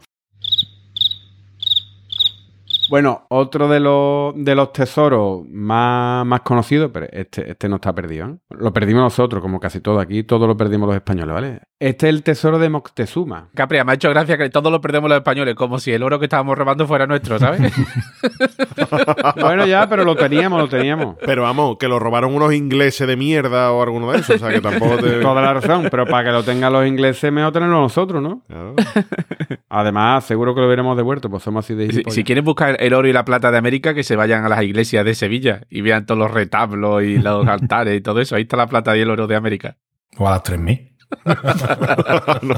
[2.89, 7.93] Bueno, otro de los, de los tesoros más, más conocidos, pero este, este no está
[7.93, 8.38] perdido, ¿eh?
[8.52, 11.62] Lo perdimos nosotros, como casi todo aquí, todo lo perdimos los españoles, ¿vale?
[11.80, 13.50] Este es el tesoro de Moctezuma.
[13.54, 16.18] Capri, me ha hecho gracia que todos lo perdemos los españoles, como si el oro
[16.18, 17.72] que estábamos robando fuera nuestro, ¿sabes?
[19.40, 21.18] Bueno, ya, pero lo teníamos, lo teníamos.
[21.24, 24.38] Pero vamos, que lo robaron unos ingleses de mierda o alguno de esos.
[24.38, 25.12] O sea, que tampoco te...
[25.22, 28.44] Toda la razón, pero para que lo tengan los ingleses, mejor tenerlo nosotros, ¿no?
[28.48, 28.76] Claro.
[29.70, 32.94] Además, seguro que lo hubiéramos devuelto, pues somos así de si, si quieren buscar el
[32.94, 35.82] oro y la plata de América, que se vayan a las iglesias de Sevilla y
[35.82, 38.36] vean todos los retablos y los altares y todo eso.
[38.36, 39.78] Ahí está la plata y el oro de América.
[40.18, 40.96] O a las 3.000.
[42.41, 42.56] No,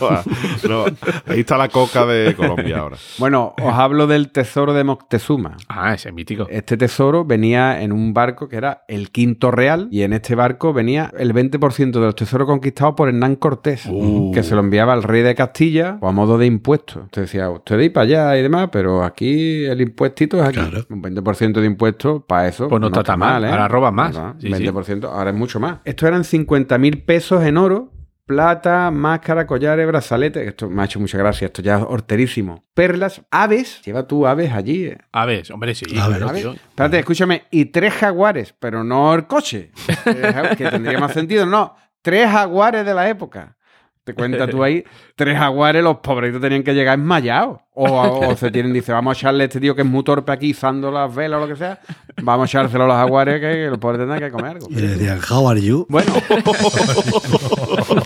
[0.67, 0.85] no.
[1.27, 2.97] Ahí está la coca de Colombia ahora.
[3.17, 5.57] Bueno, os hablo del tesoro de Moctezuma.
[5.67, 6.47] Ah, ese es mítico.
[6.49, 10.73] Este tesoro venía en un barco que era el Quinto Real y en este barco
[10.73, 14.31] venía el 20% de los tesoros conquistados por Hernán Cortés, Uh.
[14.33, 17.01] que se lo enviaba al rey de Castilla o a modo de impuesto.
[17.05, 20.59] Usted decía, usted ir para allá y demás, pero aquí el impuestito es aquí.
[20.59, 20.85] Claro.
[20.89, 22.67] Un 20% de impuesto para eso.
[22.67, 23.43] Pues no está tan mal.
[23.45, 24.15] Ahora roban más.
[24.39, 24.47] Sí.
[24.49, 25.79] 20%, ahora es mucho más.
[25.85, 27.91] Estos eran 50 mil pesos en oro.
[28.29, 30.47] Plata, máscara, collares, brazaletes.
[30.47, 31.47] Esto me ha hecho mucha gracia.
[31.47, 32.63] Esto ya es horterísimo.
[32.75, 33.81] Perlas, aves.
[33.83, 34.85] Lleva tú aves allí.
[34.85, 34.99] eh.
[35.11, 35.85] A ver, hombre, sí.
[35.99, 36.51] A ver, claro, A ver, tío.
[36.53, 37.45] espérate, escúchame.
[37.49, 39.71] Y tres jaguares, pero no el coche.
[40.03, 41.47] Que, que tendría más sentido.
[41.47, 43.55] No, tres jaguares de la época.
[44.03, 44.83] Te cuentas tú ahí,
[45.15, 47.59] tres jaguares, los pobrecitos tenían que llegar enmayados.
[47.75, 50.31] O, o se tienen, dice, vamos a echarle a este tío que es muy torpe
[50.31, 51.79] aquí, izando las velas o lo que sea.
[52.23, 54.67] Vamos a echárselo a los jaguares que, que los pobres tendrán que comer algo.
[54.71, 55.85] Y le decían, how are you?
[55.89, 56.11] Bueno.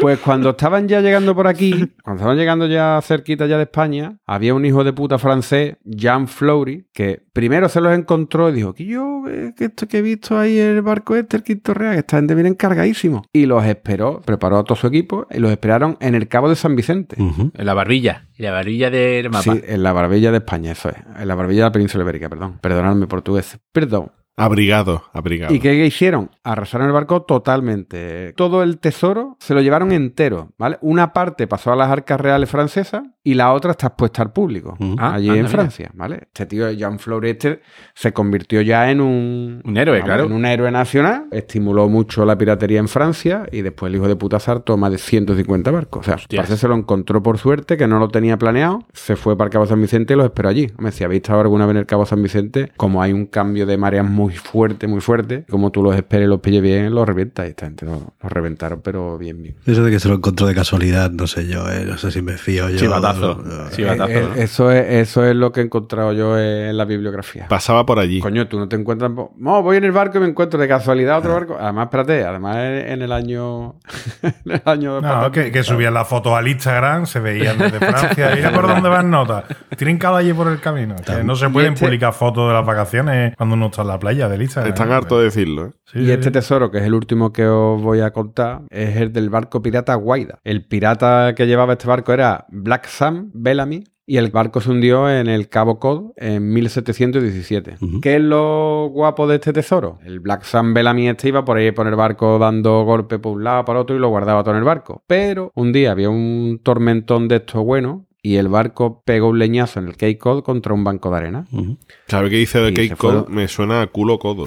[0.00, 1.72] Pues cuando estaban ya llegando por aquí,
[2.04, 6.28] cuando estaban llegando ya cerquita ya de España, había un hijo de puta francés, Jean
[6.28, 10.02] Fleury, que primero se los encontró y dijo que yo, eh, que esto que he
[10.02, 13.24] visto ahí en el barco este, el Quinto Real, que esta gente viene cargadísimo.
[13.32, 16.56] Y los esperó, preparó a todo su equipo y los esperaron en el Cabo de
[16.56, 17.16] San Vicente.
[17.18, 18.28] En la barbilla.
[18.36, 19.42] En la barbilla del mapa.
[19.42, 20.96] Sí, en la barbilla de España, eso es.
[21.18, 22.58] En la barbilla de la península ibérica, perdón.
[22.60, 23.58] Perdonadme portugués.
[23.72, 24.12] Perdón.
[24.38, 25.52] Abrigado, abrigado.
[25.54, 26.30] ¿Y qué hicieron?
[26.44, 28.32] Arrasaron el barco totalmente.
[28.34, 30.78] Todo el tesoro se lo llevaron entero, ¿vale?
[30.80, 34.76] Una parte pasó a las arcas reales francesas y la otra está expuesta al público.
[34.98, 35.48] Ah, allí anda, en mira.
[35.48, 36.20] Francia, ¿vale?
[36.22, 37.60] Este tío, Jean Florester,
[37.94, 39.60] se convirtió ya en un...
[39.64, 40.24] Un héroe, vamos, claro.
[40.24, 41.26] En un héroe nacional.
[41.30, 44.98] Estimuló mucho la piratería en Francia y después el hijo de puta sartó más de
[44.98, 46.00] 150 barcos.
[46.00, 46.38] O sea, Hostias.
[46.38, 49.48] parece que se lo encontró por suerte, que no lo tenía planeado, se fue para
[49.48, 50.68] el Cabo San Vicente y los esperó allí.
[50.78, 53.66] Hombre, si habéis estado alguna vez en el Cabo San Vicente, como hay un cambio
[53.66, 55.44] de mareas muy muy fuerte, muy fuerte.
[55.48, 57.46] Como tú los esperes y los pilles bien, los revientas.
[57.46, 59.56] Y esta gente los, los reventaron, pero bien, bien.
[59.66, 62.20] Eso de que se lo encontró de casualidad, no sé yo, eh, no sé si
[62.22, 62.76] me fío yo.
[62.78, 63.42] Chivatazo.
[63.44, 64.34] Eh, Chivatazo, Eh, ¿no?
[64.34, 67.46] eso, es, eso es lo que he encontrado yo en la bibliografía.
[67.48, 68.20] Pasaba por allí.
[68.20, 69.10] Coño, tú no te encuentras.
[69.36, 71.56] No, voy en el barco y me encuentro de casualidad otro barco.
[71.58, 73.76] Además, espérate, además en en el año.
[74.22, 75.00] en el año.
[75.00, 78.32] No, que, que subían las fotos al Instagram, se veían desde Francia.
[78.34, 79.44] Mira por dónde van notas.
[79.76, 80.96] Trincado allí por el camino.
[81.06, 83.98] Que no se pueden este- publicar fotos de las vacaciones cuando uno está en la
[83.98, 84.72] playa del Instagram.
[84.72, 85.66] Están hartos de decirlo.
[85.66, 85.70] ¿eh?
[85.84, 86.30] Sí, Y sí, este sí.
[86.32, 89.94] tesoro, que es el último que os voy a contar, es el del barco pirata
[89.94, 90.38] Guaida.
[90.44, 93.84] El pirata que llevaba este barco era Black Sam Bellamy.
[94.10, 97.76] Y el barco se hundió en el Cabo Cod en 1717.
[97.78, 98.00] Ujú.
[98.00, 99.98] ¿Qué es lo guapo de este tesoro?
[100.02, 103.44] El Black Sam Bellamy este iba por ahí por el barco dando golpe por un
[103.44, 105.02] lado, por otro y lo guardaba todo en el barco.
[105.06, 109.78] Pero un día había un tormentón de esto bueno y el barco pegó un leñazo
[109.78, 111.44] en el Cape Cod contra un banco de arena.
[111.52, 111.78] ujú.
[112.08, 113.28] ¿Sabes qué dice de Y Cape Cod?
[113.28, 114.46] Me suena a culo codo.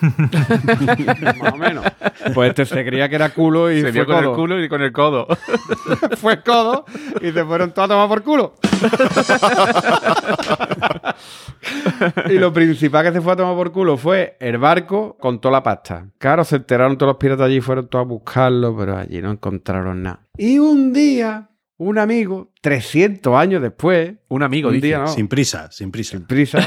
[0.02, 1.84] Más o menos.
[2.34, 4.68] Pues este se creía que era culo y Se fue vio con el culo y
[4.68, 5.26] con el codo.
[6.18, 6.84] fue codo
[7.22, 8.54] y se fueron todos a tomar por culo.
[12.30, 15.52] y lo principal que se fue a tomar por culo fue el barco con toda
[15.52, 16.06] la pasta.
[16.18, 20.02] Claro, se enteraron todos los piratas allí, fueron todos a buscarlo, pero allí no encontraron
[20.02, 20.20] nada.
[20.36, 24.86] Y un día, un amigo, 300 años después, Un amigo, un dice.
[24.86, 25.06] día, ¿no?
[25.08, 26.18] Sin prisa, sin prisa.
[26.26, 26.58] prisa,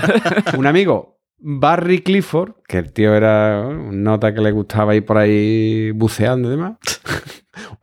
[0.58, 5.18] un amigo, Barry Clifford, que el tío era un nota que le gustaba ir por
[5.18, 6.78] ahí buceando y demás.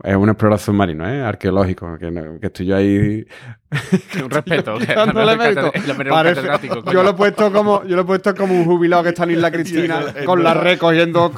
[0.04, 1.22] Es un explorador submarino, ¿eh?
[1.22, 3.24] arqueológico, que, no- que estoy yo ahí
[4.22, 4.78] Un respeto.
[4.78, 6.92] que el Parece- catedrático, coño.
[6.92, 9.32] yo lo he puesto como yo lo he puesto como un jubilado que está en
[9.32, 11.32] Isla Cristina con la red cogiendo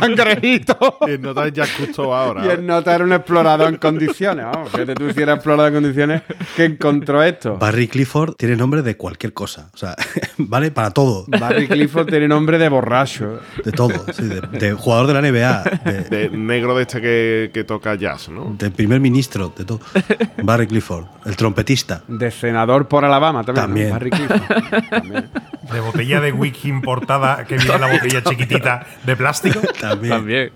[0.00, 0.76] cangrejitos.
[1.06, 2.44] El nota ya justo ahora.
[2.46, 4.44] Y el nota era un explorador en condiciones.
[4.46, 6.22] Vamos, fíjate tú si era explorador en condiciones
[6.54, 7.56] que encontró esto.
[7.58, 9.70] Barry Clifford tiene nombre de cualquier cosa.
[9.74, 9.94] O sea,
[10.38, 11.24] vale para todo.
[11.28, 13.40] Barry Clifford tiene nombre de borracho.
[13.64, 13.90] De todo.
[14.12, 17.94] sí, de, de jugador de la NBA, de, De negro de este que, que toca
[17.94, 18.54] jazz, ¿no?
[18.58, 19.80] de primer ministro, de todo.
[20.42, 22.02] Barry Clifford, el trompetista.
[22.08, 23.60] De senador por Alabama también.
[23.60, 23.66] ¿no?
[23.66, 23.90] También.
[23.90, 24.88] Barry Clifford.
[24.88, 25.30] También.
[25.66, 29.60] De botella de whisky importada que viene en la botella chiquitita de plástico.
[29.80, 30.10] También.
[30.12, 30.52] También.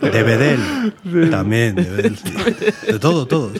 [0.00, 1.30] De Bedel.
[1.30, 1.74] También.
[1.74, 2.32] De, Bedel, sí.
[2.86, 3.52] de todo, todo.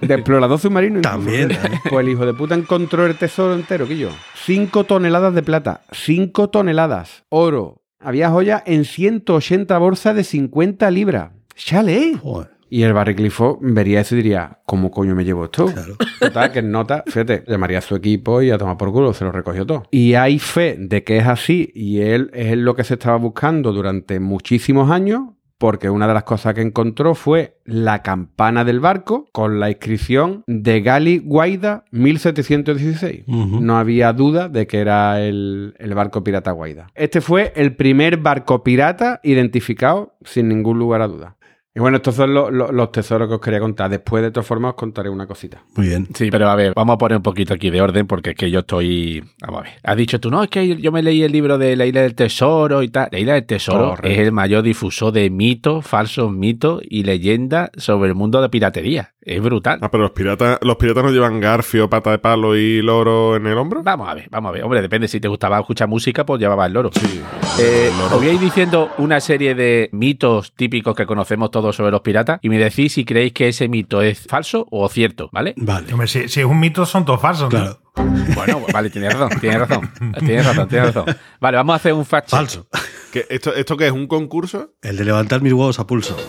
[0.00, 1.02] De explorador submarino.
[1.02, 1.80] También, también.
[1.88, 4.08] Pues el hijo de puta encontró el tesoro entero, que yo.
[4.34, 5.82] Cinco toneladas de plata.
[5.92, 7.24] Cinco toneladas.
[7.28, 7.79] Oro.
[8.02, 11.32] Había joyas en 180 bolsas de 50 libras.
[11.54, 12.16] ¡Chale!
[12.16, 15.66] Joder, Y el Barry Clifford vería eso y diría, ¿cómo coño me llevo esto?
[15.66, 15.96] claro.
[16.18, 19.32] Total, que nota, fíjate, llamaría a su equipo y a tomar por culo, se lo
[19.32, 19.82] recogió todo.
[19.90, 23.72] Y hay fe de que es así y él es lo que se estaba buscando
[23.72, 25.24] durante muchísimos años,
[25.60, 30.42] porque una de las cosas que encontró fue la campana del barco con la inscripción
[30.46, 33.24] de Gali Guaida 1716.
[33.26, 33.60] Ujú.
[33.60, 36.86] No había duda de que era el, el barco pirata Guaida.
[36.94, 41.36] Este fue el primer barco pirata identificado sin ningún lugar a duda.
[41.72, 43.88] Y bueno, estos son lo- lo- los tesoros que os quería contar.
[43.88, 45.62] Después, de todas formas, os contaré una cosita.
[45.76, 46.08] Muy bien.
[46.14, 48.50] Sí, pero a ver, vamos a poner un poquito aquí de orden porque es que
[48.50, 49.22] yo estoy.
[49.40, 49.72] Vamos a ver.
[49.84, 52.16] Has dicho tú, no, es que yo me leí el libro de la Isla del
[52.16, 53.08] Tesoro y tal.
[53.12, 54.08] La Isla del Tesoro Correcto.
[54.08, 59.12] es el mayor difusor de mitos, falsos mitos y leyendas sobre el mundo de piratería.
[59.22, 59.78] Es brutal.
[59.82, 63.46] Ah, pero los piratas, los piratas no llevan garfio, pata de palo y loro en
[63.46, 63.82] el hombro.
[63.84, 64.64] Vamos a ver, vamos a ver.
[64.64, 65.06] Hombre, depende.
[65.08, 66.90] Si te gustaba escuchar música, pues llevaba el loro.
[66.92, 67.20] Sí.
[67.60, 68.16] Eh, el loro.
[68.16, 72.00] os voy a ir diciendo una serie de mitos típicos que conocemos todos sobre los
[72.00, 75.54] piratas y me decís si creéis que ese mito es falso o cierto, ¿vale?
[75.56, 75.92] Vale.
[75.92, 77.52] Hombre, si, si es un mito, son todos falsos.
[77.52, 79.90] Bueno, pues vale, tienes razón, tienes razón.
[80.20, 81.16] Tienes razón, tienes razón.
[81.40, 82.30] Vale, vamos a hacer un fact.
[82.30, 82.66] Falso.
[83.12, 83.92] ¿Qué- esto, ¿Esto qué es?
[83.92, 84.74] ¿Un concurso?
[84.82, 86.16] El de levantar mis huevos a pulso.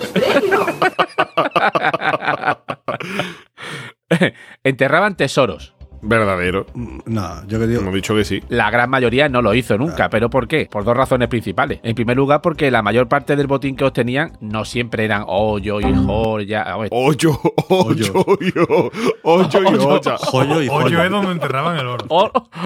[4.63, 5.73] Enterraban tesoros.
[6.01, 6.65] Verdadero.
[7.05, 7.81] No, yo que digo.
[7.81, 8.41] Hemos dicho que sí.
[8.49, 10.09] La gran mayoría no lo hizo nunca.
[10.09, 10.67] ¿Pero por qué?
[10.71, 11.79] Por dos razones principales.
[11.83, 15.79] En primer lugar, porque la mayor parte del botín que obtenían no siempre eran hoyo
[15.79, 16.63] y joya.
[16.63, 18.91] A ver, Hoyo, hoyo, hoyo,
[19.23, 20.17] hoyo y olla.
[20.17, 22.05] Joyo y Hoyo es donde enterraban el oro.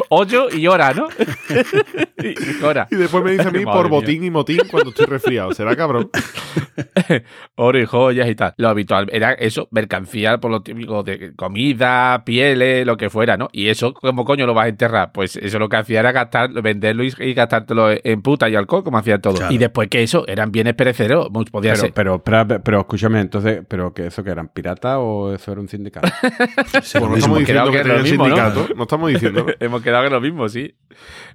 [0.10, 1.08] hoyo y hora, ¿no?
[2.24, 2.88] y, hora.
[2.91, 4.00] Y después me dice a mí por mía.
[4.00, 5.54] botín y motín cuando estoy resfriado.
[5.54, 6.10] ¿Será cabrón?
[7.56, 8.54] Oro y joyas y tal.
[8.58, 13.50] Lo habitual era eso, mercancía por lo típico de comida, pieles, lo que fuera, ¿no?
[13.52, 15.12] Y eso, ¿cómo coño lo vas a enterrar?
[15.12, 18.84] Pues eso lo que hacía era gastar, venderlo y, y gastártelo en puta y alcohol,
[18.84, 19.40] como hacían todos.
[19.40, 19.54] Claro.
[19.54, 21.32] Y después que eso, eran bienes perecederos.
[21.32, 21.94] mu- Podía Pero, ser.
[21.94, 25.68] pero, espera, pero escúchame, entonces, ¿pero que eso que eran piratas o eso era un
[25.68, 26.08] sindicato?
[26.84, 28.68] Sí, Pues no estamos diciendo que que es lo sindicato.
[28.76, 29.46] No estamos diciendo.
[29.60, 30.76] Hemos quedado en lo mismo, sí.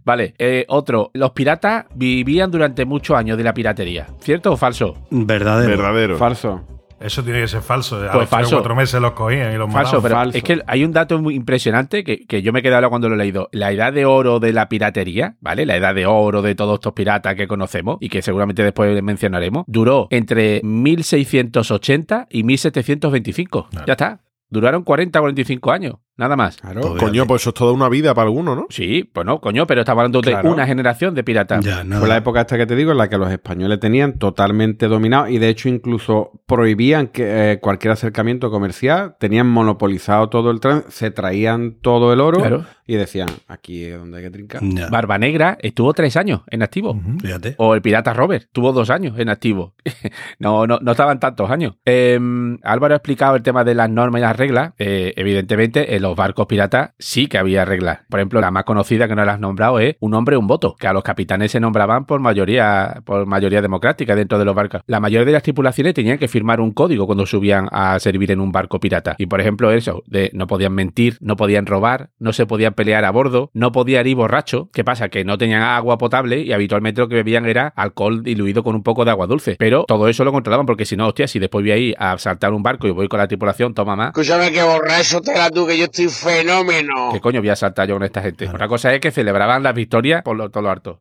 [0.05, 1.11] Vale, eh, otro.
[1.15, 4.07] Los piratas vivían durante muchos años de la piratería.
[4.21, 4.95] ¿Cierto o falso?
[5.11, 5.69] Verdadero.
[5.71, 6.17] Verdadero.
[6.17, 6.65] Falso.
[7.01, 7.97] Eso tiene que ser falso.
[7.97, 8.57] A Pues los falso.
[8.57, 10.03] cuatro meses los cogían y los Falso, mataban.
[10.03, 10.37] pero falso.
[10.39, 13.15] es que hay un dato muy impresionante que, que yo me he quedado cuando lo
[13.15, 13.49] he leído.
[13.53, 15.65] La edad de oro de la piratería, ¿vale?
[15.67, 19.65] La edad de oro de todos estos piratas que conocemos y que seguramente después mencionaremos,
[19.67, 23.69] duró entre 1680 y 1725.
[23.87, 24.21] Ya está.
[24.53, 26.57] Duraron 40 o 45 años, nada más.
[26.59, 26.97] Claro.
[26.99, 28.67] Coño, pues eso es toda una vida para alguno, ¿no?
[28.71, 30.53] Sí, pues no, coño, pero estamos hablando de Claro.
[30.53, 31.65] una generación de piratas.
[31.65, 31.85] Ya.
[31.99, 35.27] Fue la época esta que te digo en la que los españoles tenían totalmente dominado
[35.29, 40.85] y de hecho incluso prohibían que eh, cualquier acercamiento comercial, tenían monopolizado todo el tren,
[40.89, 42.65] se traían todo el oro Claro.
[42.87, 44.61] y decían, aquí es donde hay que trincar.
[44.63, 47.01] Ya, Barba Negra estuvo tres años en activo.
[47.21, 47.55] fíjate.
[47.59, 49.75] O el pirata Robert tuvo dos años en activo.
[50.39, 51.75] no, no, no estaban tantos años.
[51.87, 52.19] Eh,
[52.63, 54.73] Álvaro ha explicado el tema de las normas y las reglas.
[54.79, 58.01] Eh, evidentemente, en los barcos piratas sí que había reglas.
[58.09, 60.75] Por ejemplo, la más conocida que no la has nombrado es un hombre, un voto,
[60.77, 64.83] que a los capitanes se nombraban por mayoría, por mayoría democrática dentro de los barcos.
[64.87, 68.41] La mayoría de las tripulaciones tenían que firmar un código cuando subían a servir en
[68.41, 69.15] un barco pirata.
[69.19, 73.05] Y por ejemplo, eso, de no podían mentir, no podían robar, no se podían pelear
[73.05, 74.69] a bordo, no podían ir borracho.
[74.73, 75.11] ¿Qué pasa?
[75.11, 78.83] Que no tenían agua potable y habitualmente lo que bebían era alcohol diluido con un
[78.83, 79.55] poco de agua dulce.
[79.61, 82.53] Pero todo eso lo controlaban porque si no, hostia, si después voy ahí a saltar
[82.53, 84.09] un barco y voy con la tripulación, toma más.
[84.09, 87.11] Escúchame que borracho te la tú, que yo estoy fenómeno.
[87.13, 88.49] ¿Qué coño voy a saltar yo con esta gente?
[88.49, 91.01] Otra cosa es que celebraban las victorias por lo, todo lo harto.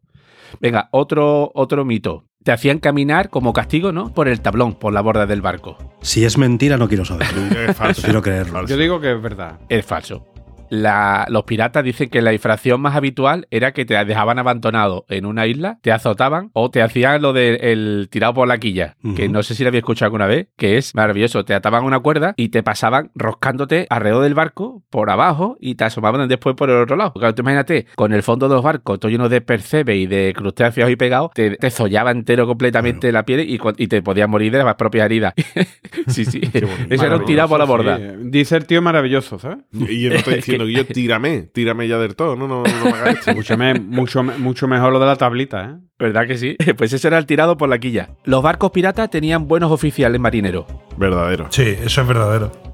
[0.60, 2.26] Venga, otro, otro mito.
[2.44, 4.14] Te hacían caminar como castigo, ¿no?
[4.14, 5.78] Por el tablón, por la borda del barco.
[6.02, 7.28] Si es mentira, no quiero saber.
[7.70, 8.02] Es falso.
[8.04, 8.54] Quiero creerlo.
[8.54, 8.74] Falso.
[8.74, 9.60] Yo digo que es verdad.
[9.68, 10.26] Es falso.
[10.70, 15.26] La- los piratas dicen que la infracción más habitual era que te dejaban abandonado en
[15.26, 19.44] una isla, te azotaban o te hacían lo del tirado por la quilla, que no
[19.44, 21.46] sé si lo había escuchado alguna vez, que es maravilloso.
[21.46, 25.76] Te ataban a una cuerda y te pasaban roscándote alrededor del barco, por abajo, y
[25.76, 27.14] te asomaban después por el otro lado.
[27.14, 30.34] Porque tú imagínate, con el fondo de los barcos todo lleno de percebes y de
[30.36, 34.64] crustáceos y pegados, te, te zollaba entero completamente la piel y, te podías morir de
[34.64, 35.34] las propias heridas.
[36.08, 36.42] sí, sí.
[36.90, 37.98] Eso era un tirado por la borda.
[37.98, 39.60] Sí, Dice el tío maravilloso, ¿sabes?
[39.74, 42.86] Y yo no estoy diciendo que yo tírame, tírame ya del todo, no, no, no
[42.86, 43.32] me hagas esto.
[43.32, 45.76] Escúchame, mucho, mucho mejor lo de la tablita, ¿eh?
[45.98, 46.56] ¿Verdad que sí?
[46.78, 48.10] Pues ese era el tirado por la quilla.
[48.24, 50.66] Los barcos piratas tenían buenos oficiales marineros.
[50.98, 51.48] Verdadero.
[51.50, 52.69] Sí, eso es verdadero.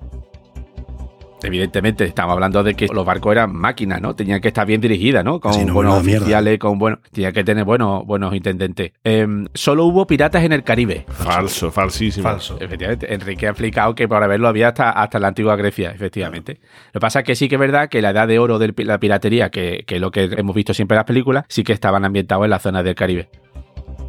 [1.43, 4.15] Evidentemente, estamos hablando de que los barcos eran máquinas, ¿no?
[4.15, 5.39] Tenían que estar bien dirigidas, ¿no?
[5.39, 7.00] Con Sí, no, buenos oficiales, con buenos.
[7.12, 8.93] Tenía que tener buenos, buenos intendentes.
[9.04, 11.06] Em, solo hubo piratas en el Caribe.
[11.10, 12.24] Falso, falsísimo.
[12.24, 12.58] Falso.
[12.60, 16.60] Efectivamente, Enrique ha explicado que por haberlo había hasta, hasta la antigua Grecia, efectivamente.
[16.88, 18.74] Lo que pasa es que sí que es verdad que la edad de oro de
[18.84, 21.74] la piratería, que, que es lo que hemos visto siempre en las películas, sí que
[21.74, 23.30] estaban ambientados en la zona del Caribe.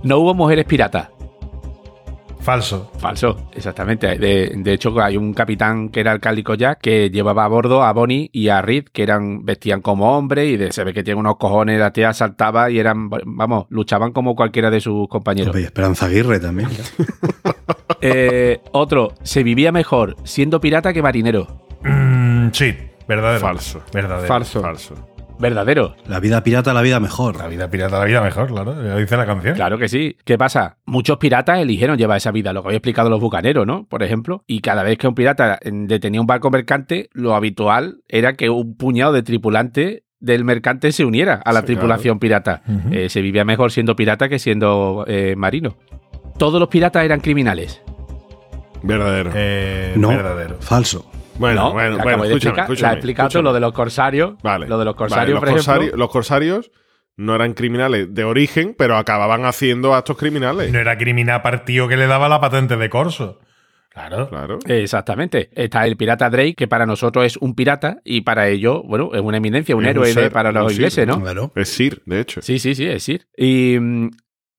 [0.03, 1.09] No hubo mujeres piratas.
[2.47, 2.93] Falso.
[3.01, 4.17] Falso, exactamente.
[4.19, 7.83] De, de hecho, hay un capitán que era el Cálico Jack que llevaba a bordo
[7.83, 11.03] a Bonnie y a Reed, que eran vestían como hombres y de- se ve que
[11.03, 15.59] tiene unos cojones, la tía saltaba y eran, vamos, luchaban como cualquiera de sus compañeros.
[15.59, 16.69] Y Esperanza Aguirre también.
[18.03, 21.67] Eh, otro, se vivía mejor siendo pirata que marinero.
[21.83, 22.77] Mm, sí,
[23.09, 23.41] verdadero.
[23.41, 23.81] Falso.
[23.93, 24.29] Verdadero.
[24.29, 24.61] Falso.
[24.61, 24.95] Falso.
[25.39, 25.95] Verdadero.
[26.09, 27.37] La vida pirata, la vida mejor.
[27.37, 28.75] La vida pirata, la vida mejor, claro.
[28.75, 29.55] Lo dice la canción.
[29.55, 30.17] Claro que sí.
[30.25, 30.79] ¿Qué pasa?
[30.87, 33.87] Muchos piratas eligieron llevar esa vida, lo que había explicado los bucaneros, ¿no?
[33.87, 34.45] Por ejemplo.
[34.47, 38.77] Y cada vez que un pirata detenía un barco mercante, lo habitual era que un
[38.77, 42.63] puñado de tripulantes del mercante se uniera a la Sí, tripulación pirata.
[42.91, 45.77] Eh, se vivía mejor siendo pirata que siendo eh, marino.
[46.39, 47.83] Todos los piratas eran criminales.
[48.83, 49.31] Verdadero.
[49.35, 50.57] Eh, No, Verdadero.
[50.61, 51.11] falso.
[51.39, 52.65] Bueno, No, bueno, bueno, escúchame, explicar.
[52.65, 53.43] escúchame, la he explicado escúchame.
[53.45, 54.35] lo de los corsarios.
[54.43, 54.67] Vale.
[54.69, 55.65] Lo de los Vale, corsarios, los, por ejemplo.
[55.75, 56.71] corsarios los corsarios
[57.17, 60.71] no eran criminales de origen, pero acababan haciendo actos criminales.
[60.73, 63.41] No era criminal partido que le daba la patente de corso.
[63.91, 64.29] Claro.
[64.29, 64.59] Claro.
[64.67, 65.49] Exactamente.
[65.55, 69.23] Está el pirata Drake, que para nosotros es un pirata y para ellos, bueno, es
[69.23, 71.19] una eminencia, un Es un héroe de- para los ingleses, ¿no?
[71.23, 71.51] Claro.
[71.55, 72.43] Es Sir, de hecho.
[72.43, 73.27] Sí, sí, sí, es decir.
[73.35, 74.11] Y mm,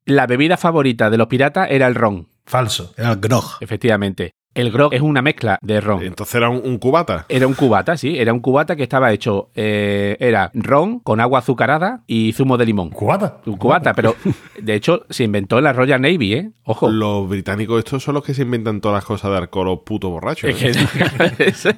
[0.06, 2.96] la bebida favorita de los piratas era el ron, Falso.
[2.98, 3.44] Era el grog.
[3.60, 4.34] efectivamente.
[4.58, 6.04] El grog es una mezcla de ron.
[6.04, 7.26] Entonces era un, un cubata.
[7.30, 11.40] Era un cubata, sí, era un cubata que estaba hecho, eh, era ron con agua
[11.40, 12.90] azucarada y zumo de limón.
[12.90, 13.38] ¿Cubata?
[13.46, 14.16] Un cubata, pero
[14.62, 16.50] de hecho se inventó en la Royal Navy, ¿eh?
[16.64, 16.90] Ojo.
[16.90, 20.10] Los británicos estos son los que se inventan todas las cosas de alcohol o puto
[20.10, 20.50] borrachos.
[20.50, 20.70] Es que-
[21.46, 21.74] esa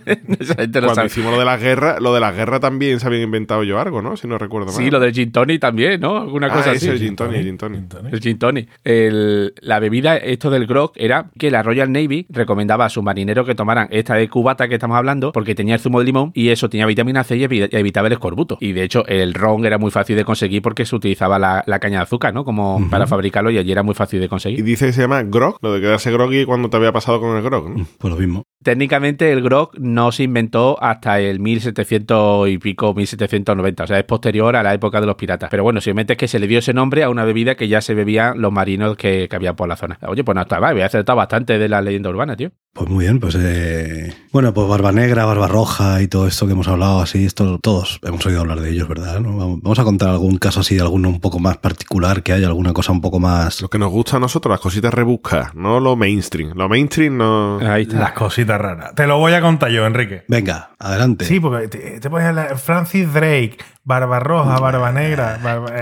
[0.56, 3.24] gente lo Cuando hicimos lo de la guerra, lo de la guerra también se habían
[3.24, 4.16] inventado yo algo, ¿no?
[4.18, 4.76] Si no recuerdo mal.
[4.76, 6.18] Sí, lo del gin tonic también, ¿no?
[6.18, 6.90] Alguna Ah, cosa ese, así.
[6.90, 7.82] el gin tonic, el gin tonic.
[8.12, 8.70] El gin tonic.
[8.84, 13.46] El- la bebida, esto del grog, era que la Royal Navy recomendaba a sus marineros
[13.46, 16.50] que tomaran esta de cubata que estamos hablando, porque tenía el zumo de limón y
[16.50, 18.58] eso tenía vitamina C y evi- evitaba el escorbuto.
[18.62, 21.80] Y de hecho, el ron era muy fácil de conseguir porque se utilizaba la, la
[21.80, 22.46] caña de azúcar, ¿no?
[22.46, 24.64] Como para fabricarlo y allí era muy fácil de Y conseguir.
[24.64, 27.44] dice que se llama grog, lo de quedarse groggy cuando te había pasado con el
[27.44, 27.86] grog, ¿no?
[27.98, 28.44] Pues lo mismo.
[28.64, 34.04] Técnicamente el grog no se inventó hasta el 1700 y pico, 1790, o sea, es
[34.04, 35.50] posterior a la época de los piratas.
[35.50, 37.82] Pero bueno, simplemente es que se le dio ese nombre a una bebida que ya
[37.82, 39.98] se bebían los marinos que, que había por la zona.
[40.08, 42.52] Oye, pues no estaba, había acertado bastante de la leyenda urbana, tío.
[42.72, 46.54] Pues muy bien, pues eh, bueno, pues Barba Negra, Barba Roja y todo esto que
[46.54, 49.20] hemos hablado así, esto todos hemos oído hablar de ellos, ¿verdad?
[49.20, 49.36] ¿No?
[49.58, 52.72] Vamos a contar algún caso así de alguno un poco más particular, que haya alguna
[52.72, 53.62] cosa un poco más...
[53.62, 56.54] Lo que nos gusta a nosotros, las cositas rebuscas, no lo mainstream.
[56.56, 57.60] Lo mainstream no...
[57.60, 58.00] Ahí está.
[58.00, 58.96] Las cositas raras.
[58.96, 60.24] Te lo voy a contar yo, Enrique.
[60.30, 61.26] Venga, adelante.
[61.26, 65.74] Sí, porque te, te pones a la- Francis Drake, Barba Roja, Barba Negra, Barba-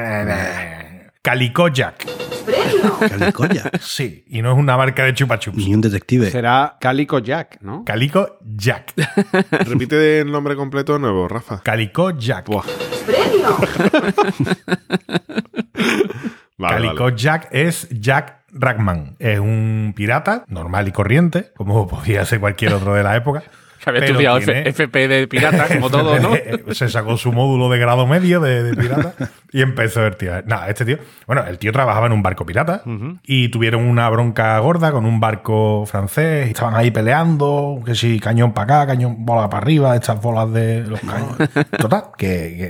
[1.28, 2.06] eh, eh, Calico Jack.
[3.00, 3.72] Calicoya.
[3.82, 5.58] Sí, y no es una marca de chupa chups.
[5.58, 6.30] Ni un detective.
[6.32, 7.84] Será Calico Jack, ¿no?
[7.86, 8.94] Calico Jack.
[9.52, 11.62] Repite el nombre completo de nuevo, Rafa.
[11.62, 12.48] Calico Jack.
[12.48, 12.64] Buah.
[16.60, 17.16] Vale, Calico vale.
[17.18, 19.16] Jack es Jack Ragman.
[19.20, 23.44] Es un pirata normal y corriente, como podía ser cualquier otro de la época.
[23.88, 26.32] Había pero estudiado tiene- FP de pirata, como todo, ¿no?
[26.74, 29.14] Se sacó su módulo de grado medio de, de pirata
[29.52, 30.32] y empezó el tío.
[30.46, 30.98] Nada, este tío.
[31.26, 32.82] Bueno, el tío trabajaba en un barco pirata
[33.24, 36.48] y tuvieron una bronca gorda con un barco francés.
[36.48, 40.52] Y estaban ahí peleando, que si cañón para acá, cañón bola para arriba, estas bolas
[40.54, 41.50] de los cañones.
[41.80, 42.28] Total, que,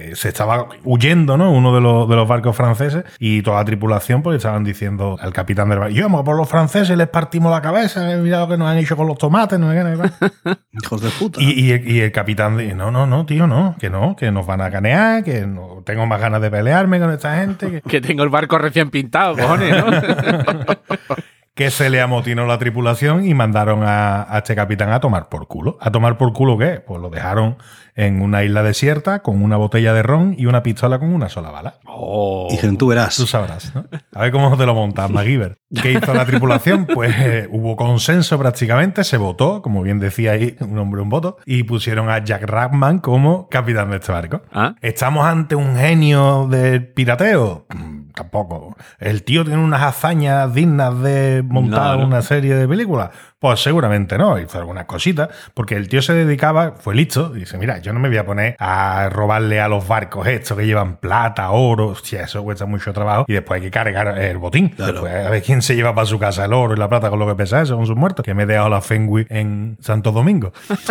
[0.10, 1.52] que se estaba huyendo, ¿no?
[1.52, 5.34] Uno de los, de los barcos franceses y toda la tripulación, pues estaban diciendo al
[5.34, 8.58] capitán del barco: Íbamos por los franceses, les partimos la cabeza, eh, mira lo que
[8.58, 9.98] nos han hecho con los tomates, no sé qué, no sé
[10.44, 10.58] cuál".
[10.84, 11.42] Hijos de puta.
[11.42, 14.32] Y, y el, y el capitán dice, no, no, no, tío, no, que no, que
[14.32, 17.82] nos van a canear, que no tengo más ganas de pelearme con esta gente, que,
[17.90, 19.92] Que tengo el barco recién pintado, cojones, ¿no?
[21.56, 25.48] que se le amotinó la tripulación y mandaron a, a este capitán a tomar por
[25.48, 25.78] culo.
[25.82, 26.82] ¿A tomar por culo qué?
[26.86, 27.58] Pues lo dejaron
[27.98, 31.50] en una isla desierta con una botella de ron y una pistola con una sola
[31.52, 31.80] bala.
[31.86, 32.48] Oh.
[32.50, 33.18] Dijeron, tú verás.
[33.18, 33.86] Tú sabrás, ¿no?
[34.14, 35.58] A ver cómo te lo montas, MacGyver.
[35.82, 36.86] ¿Qué hizo la tripulación?
[36.94, 41.38] Pues eh, hubo consenso prácticamente, se votó, como bien decía ahí, un hombre un voto,
[41.46, 44.42] y pusieron a Jack Rackman como capitán de este barco.
[44.54, 44.76] Ah.
[44.82, 47.66] ¿Estamos ante un genio del pirateo?
[47.76, 48.76] Mm, Tampoco.
[49.00, 52.08] ¿El tío tiene unas hazañas dignas de montar No, no.
[52.08, 53.12] una serie de películas?
[53.40, 57.60] Pues seguramente no, hizo algunas cositas, porque el tío se dedicaba, fue listo, y dice,
[57.60, 60.98] mira, yo no me voy a poner a robarle a los barcos estos que llevan
[60.98, 64.74] plata, oro, hostia, eso cuesta mucho trabajo, y después hay que cargar el botín.
[64.76, 67.20] Después, a ver quién se lleva para su casa el oro y la plata con
[67.20, 70.12] lo que pesa eso, con sus muertos, que me he dejado la Fenway en Santo
[70.12, 70.52] Domingo.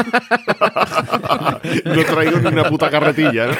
[1.84, 3.54] No traigo ni una puta carretilla, ¿no?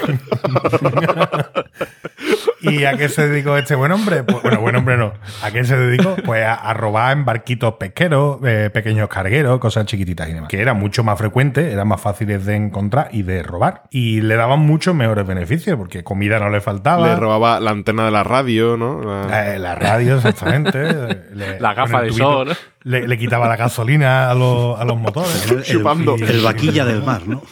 [2.71, 4.25] ¿Y a qué se dedicó este buen hombre?
[4.25, 5.13] Pues, bueno, buen hombre no.
[5.43, 6.17] ¿A qué se dedicó?
[6.25, 10.49] Pues a, a robar en barquitos pesqueros, eh, pequeños cargueros, cosas chiquititas y demás.
[10.51, 13.85] Que era mucho más frecuente, eran más fáciles de encontrar y de robar.
[13.91, 17.07] Y le daban muchos mejores beneficios, porque comida no le faltaba.
[17.09, 19.01] Le robaba la antena de la radio, ¿no?
[19.03, 20.79] La- Eh, la radio, exactamente.
[21.35, 22.57] Le- La gafa de tubito sol.
[22.83, 25.51] Le, le quitaba la gasolina a los, a los motores.
[26.15, 27.43] El, el vaquilla del mar, ¿no?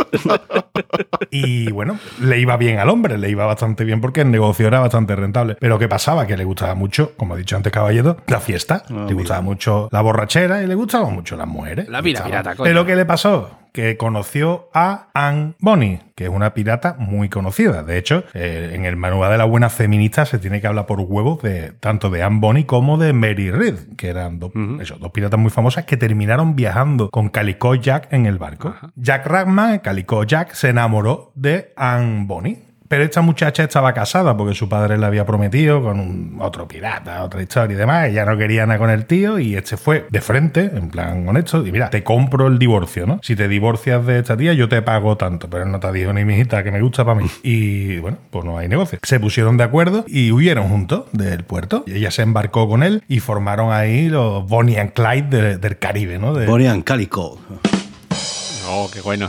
[1.30, 4.80] Y bueno, le iba bien al hombre, le iba bastante bien porque el negocio era
[4.80, 5.56] bastante rentable.
[5.58, 6.26] Pero ¿qué pasaba?
[6.26, 8.84] Que le gustaba mucho, como ha dicho antes Caballero, la fiesta.
[8.88, 11.88] Ah, le gustaba mucho la borrachera y le gustaban mucho las mujeres.
[11.88, 12.64] La vida pirata, coño.
[12.64, 13.63] Pero ¿qué le pasó?
[13.74, 17.82] Que conoció a Anne Bonny, que es una pirata muy conocida.
[17.82, 21.00] De hecho, eh, en el manual de la buena feminista se tiene que hablar por
[21.00, 25.10] huevos de tanto de Anne Bonny como de Mary Read, que eran dos, eso, dos
[25.10, 28.76] piratas muy famosas que terminaron viajando con Calico Jack en el barco.
[28.94, 32.73] Jack Ragman, Calico Jack, se enamoró de Anne Bonny.
[32.88, 37.24] Pero esta muchacha estaba casada porque su padre le había prometido con un, otro pirata,
[37.24, 38.08] otra historia y demás.
[38.08, 41.66] Ella no quería nada con el tío y este fue de frente, en plan honesto.
[41.66, 43.18] Y mira, te compro el divorcio, ¿no?
[43.22, 45.48] Si te divorcias de esta tía, yo te pago tanto.
[45.48, 47.26] Pero no te dijo ni mi hijita que me gusta para mí.
[47.42, 48.98] Y bueno, pues no hay negocio.
[49.02, 51.84] Se pusieron de acuerdo y huyeron juntos del puerto.
[51.86, 55.78] Y ella se embarcó con él y formaron ahí los Bonnie and Clyde de- del
[55.78, 56.34] Caribe, ¿no?
[56.34, 57.38] De- Bonnie and Calico.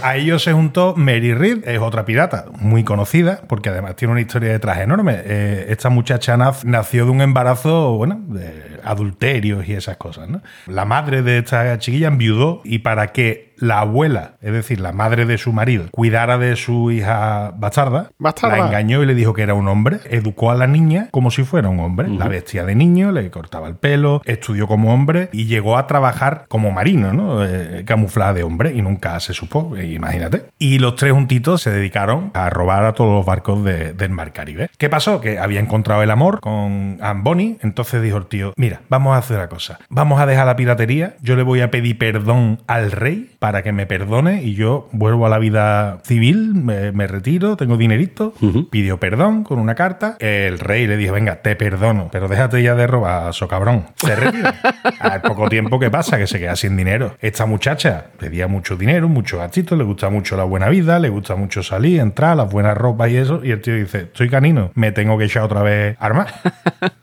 [0.02, 4.22] A ellos se juntó Mary Read, es otra pirata muy conocida, porque además tiene una
[4.22, 5.16] historia detrás enorme.
[5.24, 10.42] Eh, esta muchacha nació de un embarazo, bueno, de adulterios y esas cosas, ¿no?
[10.68, 15.26] La madre de esta chiquilla enviudó y para que la abuela, es decir, la madre
[15.26, 18.58] de su marido, cuidara de su hija bastarda, Bastarda.
[18.58, 21.44] la engañó y le dijo que era un hombre, educó a la niña como si
[21.44, 25.46] fuera un hombre, la vestía de niño, le cortaba el pelo, estudió como hombre y
[25.46, 27.46] llegó a trabajar como marino, ¿no?
[27.46, 30.46] Eh, camuflada de hombre y nunca se supo, eh, imagínate.
[30.60, 34.34] Y los tres juntitos se dedicaron a robar a todos los barcos de- del mar
[34.34, 34.70] Caribe.
[34.78, 35.22] ¿Qué pasó?
[35.22, 39.20] Que había encontrado el amor con Anne Bonny, entonces dijo el tío, mira, vamos a
[39.20, 42.92] hacer una cosa, vamos a dejar la piratería, yo le voy a pedir perdón al
[42.92, 47.56] rey para que me perdone y yo vuelvo a la vida civil, me, me retiro,
[47.56, 48.34] tengo dinerito,
[48.72, 50.18] pidió perdón con una carta.
[50.20, 53.86] El rey le dijo, venga, te perdono, pero déjate ya de robar, so cabrón.
[53.98, 54.56] Se retira.
[55.00, 57.18] Al poco tiempo que pasa, que se queda sin dinero.
[57.22, 61.36] Esta muchacha pedía mucho dinero, muchos gastitos, le gusta mucho la buena vida, le gusta
[61.36, 63.42] mucho salir, entrar, las buenas ropas y eso.
[63.46, 66.34] Y el tío dice, estoy canino, me tengo que echar otra vez armas.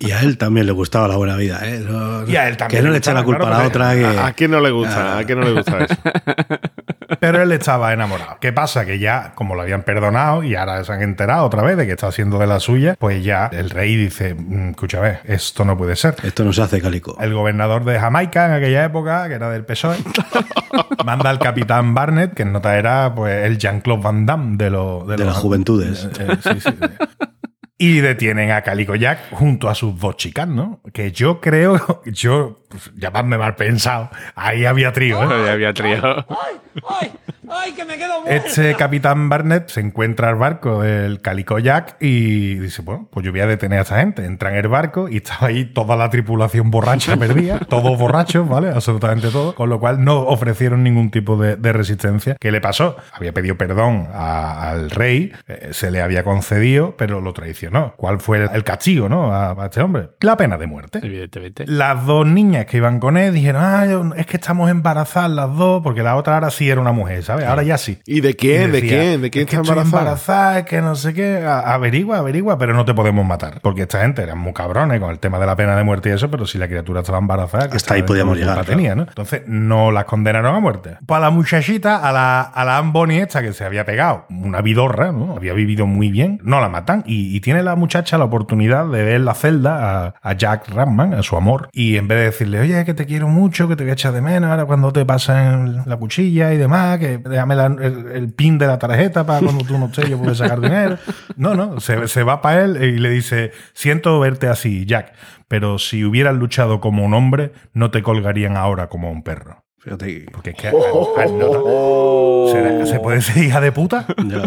[0.01, 1.81] Y a él también le gustaba la buena vida, ¿eh?
[1.89, 3.69] No- Y a él también Que no le le eche la culpa claro, a la
[3.69, 3.95] otra.
[3.95, 4.05] Que...
[4.07, 5.19] ¿A, a quién no le gusta?
[5.19, 5.95] ¿A quién no le gusta eso?
[7.21, 8.39] Pero él estaba enamorado.
[8.41, 8.85] ¿Qué pasa?
[8.87, 11.93] Que ya, como lo habían perdonado y ahora se han enterado otra vez de que
[11.93, 15.95] está haciendo de la suya, pues ya el rey dice, "Mm, escúchame, esto no puede
[15.97, 16.17] ser.
[16.23, 17.17] Esto no se hace calico.
[17.21, 19.97] El gobernador de Jamaica en aquella época, que era del PSOE,
[21.05, 25.05] manda al capitán Barnett, que en nota era pues el Jean-Claude Van Damme de, lo-
[25.07, 26.05] De los- las juventudes.
[26.19, 26.89] Eh, eh, sí, sí, sí.
[27.83, 30.81] Y detienen a Calico Jack junto a sus dos chicas, ¿no?
[30.93, 35.45] Que yo creo, yo, pues, llamadme mal pensado, ahí había trío, ¿eh?
[35.45, 36.25] Ya había trío.
[38.27, 43.33] Este capitán Barnett se encuentra al barco del Calico Jack y dice, bueno, pues yo
[43.33, 44.25] voy a detener a esta gente.
[44.25, 48.71] Entra en el barco y estaba ahí toda la tripulación borracha perdida, todos borrachos, ¿vale?
[48.71, 52.37] Absolutamente todos, con lo cual no ofrecieron ningún tipo de, de resistencia.
[52.39, 52.97] ¿Qué le pasó?
[53.13, 57.95] Había pedido perdón a- al rey, eh, se le había concedido, pero lo traicionó.
[57.97, 59.33] ¿Cuál fue el, el castigo, no?
[59.33, 60.11] A, a este hombre.
[60.21, 61.01] La pena de muerte.
[61.03, 61.65] Evidentemente.
[61.67, 65.83] Las dos niñas que iban con él dijeron, ah, es que estamos embarazadas las dos,
[65.83, 67.42] porque la otra ahora sí era una mujer, ¿sabes?
[67.47, 67.99] Ahora ya sí.
[68.07, 68.71] ¿Y de quién?
[68.71, 69.23] Y ¿De quién?
[69.23, 70.01] ¿De quién "Es que está embarazada?
[70.01, 71.45] embarazada, es que no sé qué.
[71.47, 73.61] Averigua, averigua, pero no te podemos matar.
[73.63, 76.13] Porque esta gente eran muy cabrones con el tema de la pena de muerte y
[76.13, 79.03] eso, pero si la criatura estaba embarazada, que Hasta ahí podíamos llegar, culpa tenía, ¿no?
[79.03, 80.97] Entonces no las condenaron a muerte.
[81.07, 85.13] Pues a la muchachita, a la, a la esta que se había pegado, una vidorra,
[85.13, 85.35] ¿no?
[85.37, 87.03] Había vivido muy bien, no la matan.
[87.07, 91.15] Y, y tiene la muchacha la oportunidad de ver la celda a, a Jack Ratman,
[91.15, 91.69] a su amor.
[91.73, 94.13] Y en vez de decirle, oye, que te quiero mucho, que te voy a echar
[94.13, 98.59] de menos, ahora cuando te pasan la cuchilla y demás, que déjame la- el, pin
[98.59, 100.99] de la tarjeta para cuando tú no estés yo pueda sacar dinero.
[101.37, 105.13] No, no, se, se va para él y le dice, siento verte así, Jack,
[105.49, 109.62] pero si hubieras luchado como un hombre, no te colgarían ahora como un perro.
[109.83, 110.27] Fíjate.
[110.33, 110.75] Porque es que al-
[111.19, 114.07] al nota- ¿Será- ¿Se puede ser hija de puta?
[114.29, 114.43] Ya.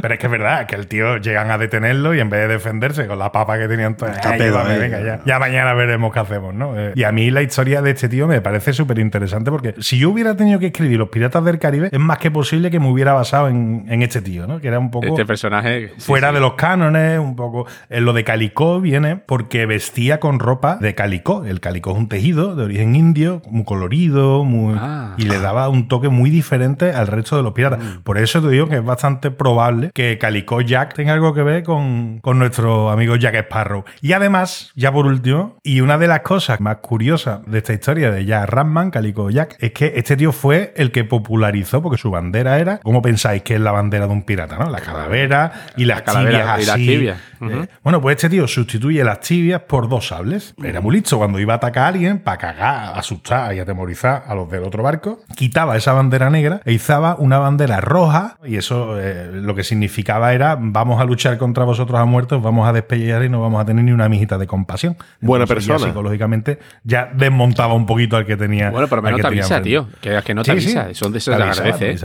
[0.00, 2.48] Pero es que es verdad, que el tío llegan a detenerlo y en vez de
[2.54, 5.38] defenderse con la papa que tenían todos, Está "Ay, pedo llévame, ahí, venga, ya".
[5.38, 6.78] mañana veremos qué hacemos, ¿no?
[6.78, 9.98] Eh, Y a mí la historia de este tío me parece súper interesante porque si
[9.98, 12.88] yo hubiera tenido que escribir Los Piratas del Caribe, es más que posible que me
[12.88, 14.60] hubiera basado en, en este tío, ¿no?
[14.60, 15.88] Que era un poco Este personaje.
[15.96, 16.34] sí, fuera sí.
[16.34, 17.66] de los cánones, un poco.
[17.90, 21.44] En lo de Calicó viene porque vestía con ropa de Calicó.
[21.44, 24.76] El Calicó es un tejido de origen indio, muy colorido, muy.
[24.78, 25.14] Ah.
[25.16, 27.80] Y le daba un toque muy diferente al resto de los piratas.
[28.04, 31.62] Por eso te digo que es bastante probable que Calicó Jack tenga algo que ver
[31.62, 33.84] con, con nuestro amigo Jack Sparrow.
[34.00, 38.10] Y además, ya por último, y una de las cosas más curiosas de esta historia
[38.10, 42.10] de Jack Ratman, Calicó Jack, es que este tío fue el que popularizó, porque su
[42.10, 44.58] bandera era, ¿cómo pensáis que es la bandera de un pirata?
[44.58, 44.70] ¿no?
[44.70, 49.20] La calavera y las calavera tibias y las Eh, bueno, pues este tío sustituye las
[49.20, 50.54] tibias por dos sables.
[50.62, 54.34] Era muy listo cuando iba a atacar a alguien para cagar, asustar y atemorizar a
[54.34, 55.20] los del otro barco.
[55.36, 60.32] Quitaba esa bandera negra e izaba una bandera roja y eso eh, lo que significaba
[60.32, 63.64] era vamos a luchar contra vosotros a muertos, vamos a despellear y no vamos a
[63.64, 64.96] tener ni una mijita de compasión.
[65.20, 65.90] Buena Entonces, ya persona.
[65.92, 68.70] psicológicamente ya desmontaba un poquito al que tenía.
[68.70, 69.88] Bueno, al menos te avisa, tío.
[70.00, 70.76] Que, que no te Sí, sí.
[70.78, 70.94] avisa.
[70.94, 71.36] Son de esos
[71.78, 71.96] Te.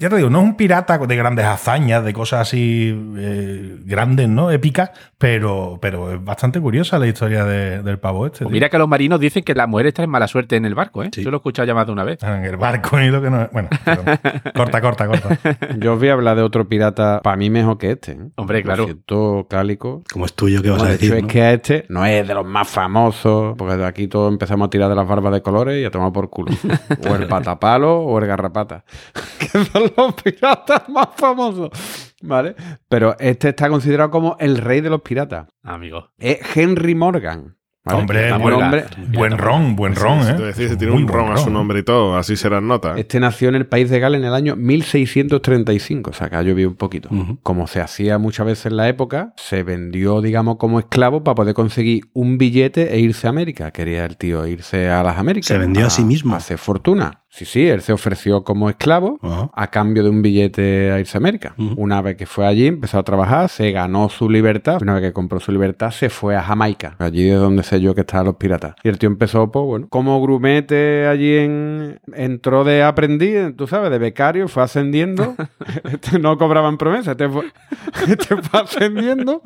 [0.00, 4.28] Ya te digo, no es un pirata de grandes hazañas, de cosas así eh, grandes,
[4.28, 4.50] ¿no?
[4.50, 8.40] Épicas, pero, pero es bastante curiosa la historia de- del pavo este.
[8.44, 10.74] Pues mira que los marinos dicen que la mujer está en mala suerte en el
[10.74, 11.10] barco, ¿eh?
[11.14, 11.22] Sí.
[11.22, 12.20] Yo lo he escuchado ya más de una vez.
[12.24, 13.50] En el barco y lo que no es.
[13.52, 14.04] Bueno, perdón.
[14.56, 15.38] corta, corta, corta.
[15.78, 18.12] Yo os voy a hablar de otro pirata, para mí mejor que este.
[18.12, 18.18] ¿eh?
[18.34, 18.86] Hombre, claro.
[18.86, 20.02] Siento, Cálico.
[20.12, 21.24] Como es tuyo, ¿qué vas No, a de hecho, decir?
[21.26, 24.66] es que a este no es de los más famosos, porque de aquí todos empezamos
[24.66, 26.52] a tirar de las barbas de colores y a tomar por culo.
[27.08, 28.84] o el patapalo o el garrapata,
[29.38, 31.70] que son los piratas más famosos.
[32.22, 32.54] ¿Vale?
[32.88, 35.46] Pero este está considerado como el rey de los piratas.
[35.62, 36.10] Amigo.
[36.18, 37.56] Es Henry Morgan.
[37.86, 37.98] ¿vale?
[38.00, 40.32] Hombre, buen- hombre- Buen ron, buen ron, Sí, ¿eh?
[40.32, 42.96] a decir, se tiene un ron a su nombre y todo, así serán notas.
[42.98, 46.42] Este nació en el país de Gales en el año 1635, o sea que ha
[46.42, 47.10] llovido un poquito.
[47.42, 51.54] Como se hacía muchas veces en la época, se vendió, digamos, como esclavo para poder
[51.54, 53.70] conseguir un billete e irse a América.
[53.70, 55.48] Quería el tío irse a las Américas.
[55.48, 56.34] Se vendió a sí mismo.
[56.34, 57.23] Hacer fortuna.
[57.34, 59.18] Sí, sí, él se ofreció como esclavo
[59.52, 61.56] a cambio de un billete a irse a América.
[61.76, 64.80] Una vez que fue allí, empezó a trabajar, se ganó su libertad.
[64.80, 66.94] Una vez que compró su libertad, se fue a Jamaica.
[67.00, 68.76] Allí es donde sé yo que estaban los piratas.
[68.84, 71.98] Y el tío empezó, pues bueno, como grumete allí en...
[72.14, 75.34] Entró de aprendiz, tú sabes, de becario, fue ascendiendo.
[75.82, 77.46] Este no cobraban promesa, este fue,
[78.06, 79.42] este fue ascendiendo.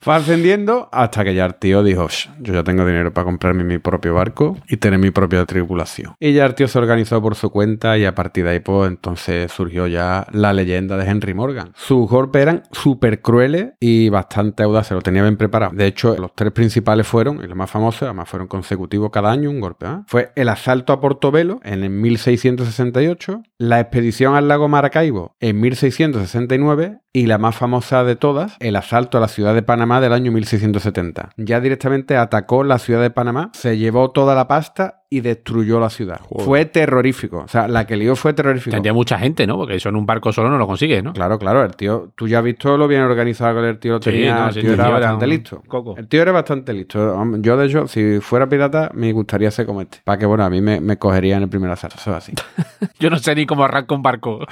[0.00, 3.78] Fue ascendiendo hasta que ya el dijo, "Sh, yo ya tengo dinero para comprarme mi
[3.78, 6.14] propio barco y tener mi propia tripulación.
[6.20, 8.88] Y ya el tío se organizó por su cuenta y a partir de ahí pues
[8.88, 11.72] entonces surgió ya la leyenda de Henry Morgan.
[11.74, 15.72] Sus golpes eran súper crueles y bastante audaces, lo tenía bien preparado.
[15.74, 19.50] De hecho, los tres principales fueron, y los más famosos, además fueron consecutivos cada año,
[19.50, 19.86] un golpe.
[19.86, 19.98] ¿eh?
[20.06, 26.98] Fue el asalto a Portobelo en el 1668, la expedición al lago Maracaibo en 1669
[27.12, 30.32] y la más famosa de todas, el asalto a la ciudad de Panamá del año
[30.32, 31.30] 1670.
[31.36, 35.88] Ya directamente atacó la ciudad de Panamá, se llevó toda la pasta y destruyó la
[35.88, 36.20] ciudad.
[36.44, 37.38] Fue terrorífico.
[37.44, 38.72] O sea, la que lió fue terrorífico.
[38.72, 39.56] Tendría mucha gente, ¿no?
[39.56, 41.12] Porque eso en un barco solo no lo consigues, ¿no?
[41.12, 43.98] Claro, claro, el tío, tú ya has visto lo bien organizado que el tío lo
[44.02, 45.62] Sí, tenía, no, el tío era bastante un listo.
[45.68, 45.94] coco.
[45.96, 47.24] El tío era bastante listo.
[47.38, 49.98] Yo, de hecho, si fuera pirata, me gustaría ser como este.
[50.02, 51.96] Para que, bueno, a mí me, me cogería en el primer asalto.
[52.00, 52.32] Eso es así.
[52.98, 54.40] Yo no sé ni cómo arranca un barco.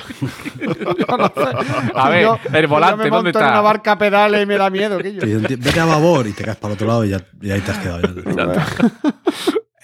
[1.95, 3.61] A ver, Yo- el yo volante, me ¿dónde monto en una está?
[3.61, 4.99] barca a pedales y me da miedo.
[5.05, 5.41] Que yo.
[5.41, 7.71] Vete a babor y te caes para el otro lado y ya, y ahí te
[7.71, 8.01] has quedado.
[8.03, 8.65] ya.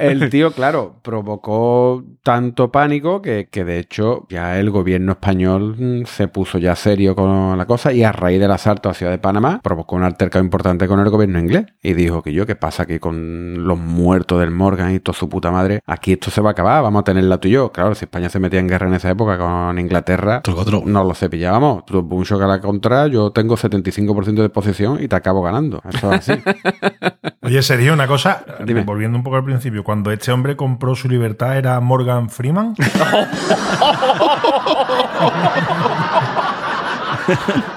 [0.01, 6.07] El tío, claro, provocó tanto pánico que, que, de hecho ya el gobierno español mm,
[6.07, 9.19] se puso ya serio con la cosa y a raíz del asalto a Ciudad de
[9.19, 12.85] Panamá provocó un altercado importante con el gobierno inglés y dijo que yo, ¿qué pasa
[12.85, 15.81] aquí con los muertos del Morgan y toda su puta madre?
[15.87, 17.73] Aquí esto se va a acabar, vamos a tenerla tú y yo.
[17.73, 21.85] Claro, si España se metía en guerra en esa época con Inglaterra, nos lo cepillábamos.
[21.87, 25.81] Tú un shock a la contra, yo tengo 75% de posesión y te acabo ganando.
[25.89, 26.43] Eso es así.
[27.51, 28.85] Oye, Sergio, una cosa, Dime.
[28.85, 32.77] volviendo un poco al principio, cuando este hombre compró su libertad, ¿era Morgan Freeman?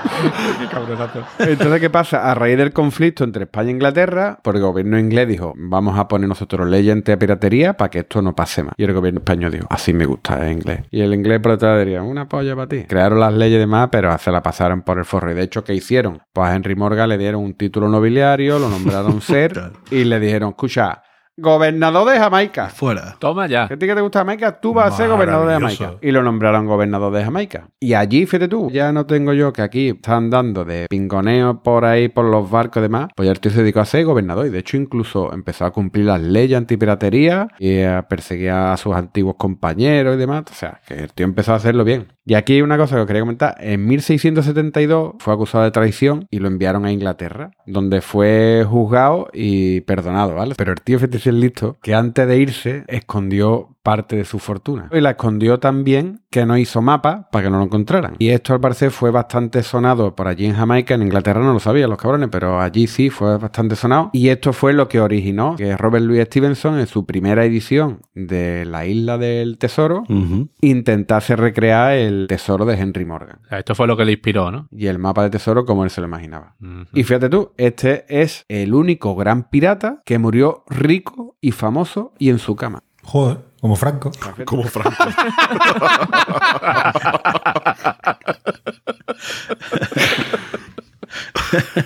[1.40, 2.32] Entonces, ¿qué pasa?
[2.32, 6.08] A raíz del conflicto entre España e Inglaterra, por el gobierno inglés dijo, vamos a
[6.08, 8.74] poner nosotros leyes antipiratería para que esto no pase más.
[8.78, 10.82] Y el gobierno español dijo, así me gusta el inglés.
[10.92, 12.84] Y el inglés por detrás diría, una polla para ti.
[12.88, 15.32] Crearon las leyes de más, pero se la pasaron por el forro.
[15.32, 16.22] Y de hecho, ¿qué hicieron?
[16.34, 20.50] Pues a Henry Morgan le dieron un título nobiliario, lo nombraron ser y le dijeron,
[20.50, 21.04] escucha,
[21.38, 22.70] gobernador de Jamaica.
[22.70, 23.16] Fuera.
[23.20, 23.68] Toma ya.
[23.68, 24.60] ¿Qué a ti que te gusta Jamaica?
[24.60, 25.54] Tú vas a ser gobernador de.
[25.54, 25.94] Jamaica.
[26.02, 27.70] Y lo nombraron gobernador de Jamaica.
[27.80, 31.86] Y allí, fíjate tú, ya no tengo yo que aquí están dando de pingoneo por
[31.86, 33.10] ahí, por los barcos y demás.
[33.16, 34.46] Pues ya el tío se dedicó a ser gobernador.
[34.46, 38.96] Y de hecho, incluso empezó a cumplir las leyes antipiratería y a perseguir a sus
[38.96, 40.44] antiguos compañeros y demás.
[40.52, 42.08] O sea, que el tío empezó a hacerlo bien.
[42.26, 43.56] Y aquí hay una cosa que os quería comentar.
[43.60, 49.82] En 1672 fue acusado de traición y lo enviaron a Inglaterra, donde fue juzgado y
[49.82, 50.56] perdonado, ¿vale?
[50.58, 54.90] Pero el tío, fíjate listo, que antes de irse escondió parte de su fortuna.
[54.92, 58.16] Y la escondió tan bien que no hizo mapa para que no lo encontraran.
[58.18, 61.60] Y esto al parecer fue bastante sonado por allí en Jamaica, en Inglaterra no lo
[61.60, 64.10] sabían los cabrones, pero allí sí fue bastante sonado.
[64.14, 68.66] Y esto fue lo que originó que Robert Louis Stevenson en su primera edición de
[68.66, 70.04] La Isla del Tesoro
[70.62, 73.40] intentase recrear el tesoro de Henry Morgan.
[73.46, 74.68] O sea, Esto fue lo que le inspiró, ¿no?
[74.72, 76.56] Y el mapa de tesoro como él se lo imaginaba.
[76.94, 82.30] Y fíjate tú, este es el único gran pirata que murió rico y famoso y
[82.30, 82.84] en su cama.
[83.04, 84.12] Joder, como Franco.
[84.44, 84.92] Como Franco.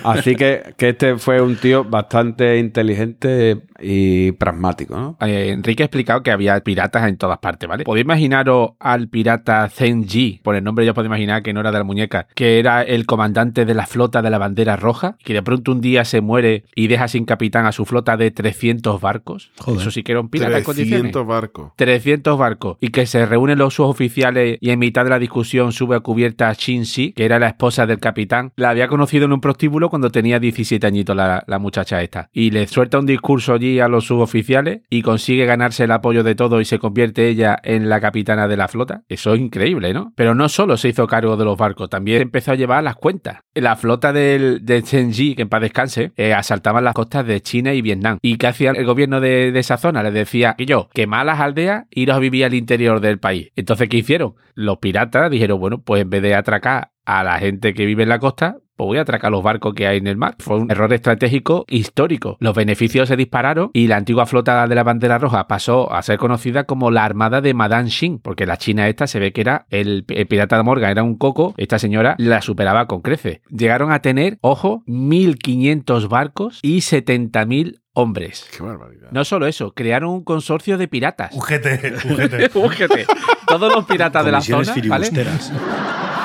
[0.02, 5.16] Así que, que este fue un tío bastante inteligente y pragmático, ¿no?
[5.20, 7.84] Eh, Enrique ha explicado que había piratas en todas partes, ¿vale?
[7.84, 10.40] ¿Podéis imaginaros al pirata Zenji?
[10.42, 12.82] Por el nombre ya os podéis imaginar que no era de la muñeca, que era
[12.82, 16.20] el comandante de la flota de la bandera roja, que de pronto un día se
[16.20, 19.50] muere y deja sin capitán a su flota de 300 barcos.
[19.58, 19.80] Joder.
[19.80, 21.12] Eso sí que era un pirata en condiciones.
[21.12, 21.72] 300 barcos.
[21.76, 25.96] 300 barcos y que se reúnen los suboficiales y en mitad de la discusión sube
[25.96, 28.52] a cubierta a Shinshi, que era la esposa del capitán.
[28.56, 32.28] La había conocido en un prostíbulo cuando tenía 17 añitos la, la muchacha esta.
[32.32, 36.34] Y le suelta un discurso allí a los suboficiales y consigue ganarse el apoyo de
[36.34, 39.02] todo y se convierte ella en la capitana de la flota.
[39.08, 40.12] Eso es increíble, ¿no?
[40.16, 43.40] Pero no solo se hizo cargo de los barcos, también empezó a llevar las cuentas.
[43.54, 47.74] La flota del, de Shenji, que en paz descanse, eh, asaltaban las costas de China
[47.74, 48.18] y Vietnam.
[48.22, 50.02] ¿Y qué hacía el gobierno de, esa zona?
[50.02, 53.50] Les decía que yo, quemad las aldeas, iros a vivir al interior del país.
[53.56, 54.34] Entonces, ¿qué hicieron?
[54.54, 58.10] Los piratas dijeron, bueno, pues en vez de atracar a la gente que vive en
[58.10, 60.36] la costa, pues voy a atracar los barcos que hay en el mar.
[60.38, 62.36] Fue un error estratégico histórico.
[62.38, 66.16] Los beneficios se dispararon y la antigua flota de la bandera roja pasó a ser
[66.16, 69.66] conocida como la armada de Madame Xing, porque la china esta se ve que era
[69.70, 71.54] el, el pirata de Morgan, era un coco.
[71.56, 73.40] Esta señora la superaba con creces.
[73.50, 78.48] Llegaron a tener, ojo, 1.500 barcos y 70.000 hombres.
[78.56, 79.08] Qué barbaridad.
[79.10, 81.34] No solo eso, crearon un consorcio de piratas.
[81.34, 81.96] Ujete.
[81.96, 82.48] Fíjate,
[83.48, 85.10] Todos los piratas de la zona, ¿vale?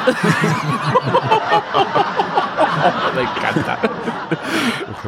[3.15, 3.79] Me encanta.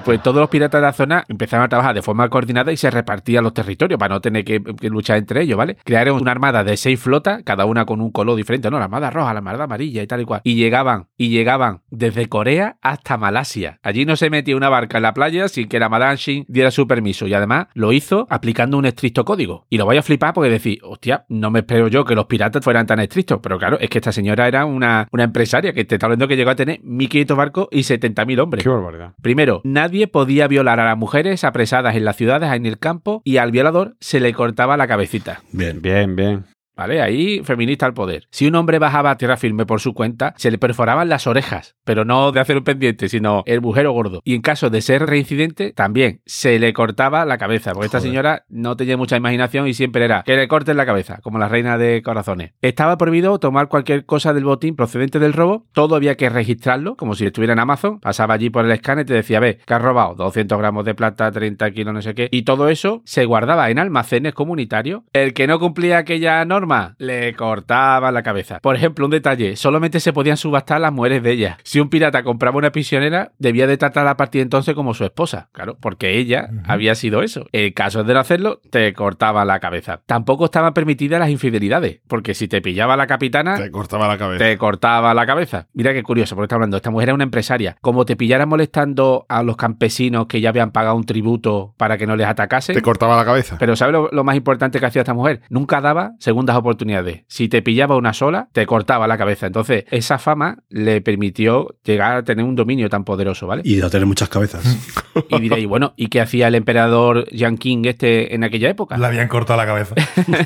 [0.03, 2.91] Pues todos los piratas de la zona empezaron a trabajar de forma coordinada y se
[2.91, 5.78] repartían los territorios para no tener que, luchar entre ellos, ¿vale?
[5.84, 8.78] Crearon una armada de seis flotas, cada una con un color diferente, ¿no?
[8.78, 10.41] La armada roja, la armada amarilla y tal y cual.
[10.43, 13.80] Y llegaban, y llegaban desde Corea hasta Malasia.
[13.84, 16.71] Allí no se metía una barca en la playa sin que la Madame Shin diera
[16.71, 17.28] su permiso.
[17.28, 19.65] Y además lo hizo aplicando un estricto código.
[19.69, 22.63] Y lo voy a flipar porque decir, hostia, no me espero yo que los piratas
[22.63, 23.39] fueran tan estrictos.
[23.41, 26.36] Pero claro, es que esta señora era una, una empresaria que te está hablando que
[26.36, 28.63] llegó a tener 1.500 barcos y 70.000 hombres.
[28.63, 29.13] Qué barbaridad.
[29.22, 33.38] Primero, nadie podía violar a las mujeres apresadas en las ciudades, en el campo, y
[33.38, 35.41] al violador se le cortaba la cabecita.
[35.51, 35.82] Bien.
[35.82, 36.45] Bien, bien.
[36.76, 37.01] ¿Vale?
[37.01, 38.28] Ahí, feminista al poder.
[38.32, 41.76] Si un hombre bajaba a tierra firme por su cuenta, se le perforaban las orejas,
[41.84, 44.21] pero no de hacer un pendiente, sino el bujero gordo.
[44.26, 48.45] Y en caso de ser reincidente, también se le cortaba la cabeza, porque esta señora
[48.49, 51.78] no tenía mucha imaginación y siempre era que le corten la cabeza, como la reina
[51.78, 52.51] de corazones.
[52.61, 57.15] Estaba prohibido tomar cualquier cosa del botín procedente del robo, todo había que registrarlo, como
[57.15, 57.99] si estuviera en Amazon.
[57.99, 60.95] Pasaba allí por el escáner y te decía, ve, que has robado 200 gramos de
[60.95, 62.28] plata, 30 kilos, no sé qué.
[62.32, 65.03] Y todo eso se guardaba en almacenes comunitarios.
[65.13, 66.64] El que no cumplía aquella norma,
[66.97, 68.59] le cortaba la cabeza.
[68.59, 71.57] Por ejemplo, un detalle, solamente se podían subastar las mujeres de ella.
[71.63, 75.03] Si un pirata compraba una prisionera, debía de tratarla a partir de entonces como su
[75.05, 75.49] esposa.
[75.51, 77.45] Claro, porque ella había sido eso.
[77.51, 80.01] El caso de no hacerlo, te cortaba la cabeza.
[80.05, 84.43] Tampoco estaban permitidas las infidelidades, porque si te pillaba la capitana, Te cortaba la cabeza.
[84.43, 85.68] te cortaba la cabeza.
[85.74, 87.78] Mira qué curioso, porque está hablando, esta mujer era una empresaria.
[87.82, 92.07] Como te pillara molestando a los campesinos que ya habían pagado un tributo para que
[92.07, 92.76] no les atacasen.
[92.76, 93.57] Te cortaba la cabeza.
[93.59, 95.41] Pero ¿sabes lo, lo más importante que hacía esta mujer?
[95.49, 97.23] Nunca daba segundas oportunidades.
[97.27, 99.47] Si te pillaba una sola, te cortaba la cabeza.
[99.47, 103.61] Entonces, esa fama le permitió llegar a tener un dominio tan poderoso, ¿vale?
[103.65, 104.63] Y no tener muchas cabezas.
[105.29, 108.97] Y diréis, bueno, ¿y qué hacía el emperador Yang King este en aquella época?
[108.97, 109.95] Le habían cortado la cabeza.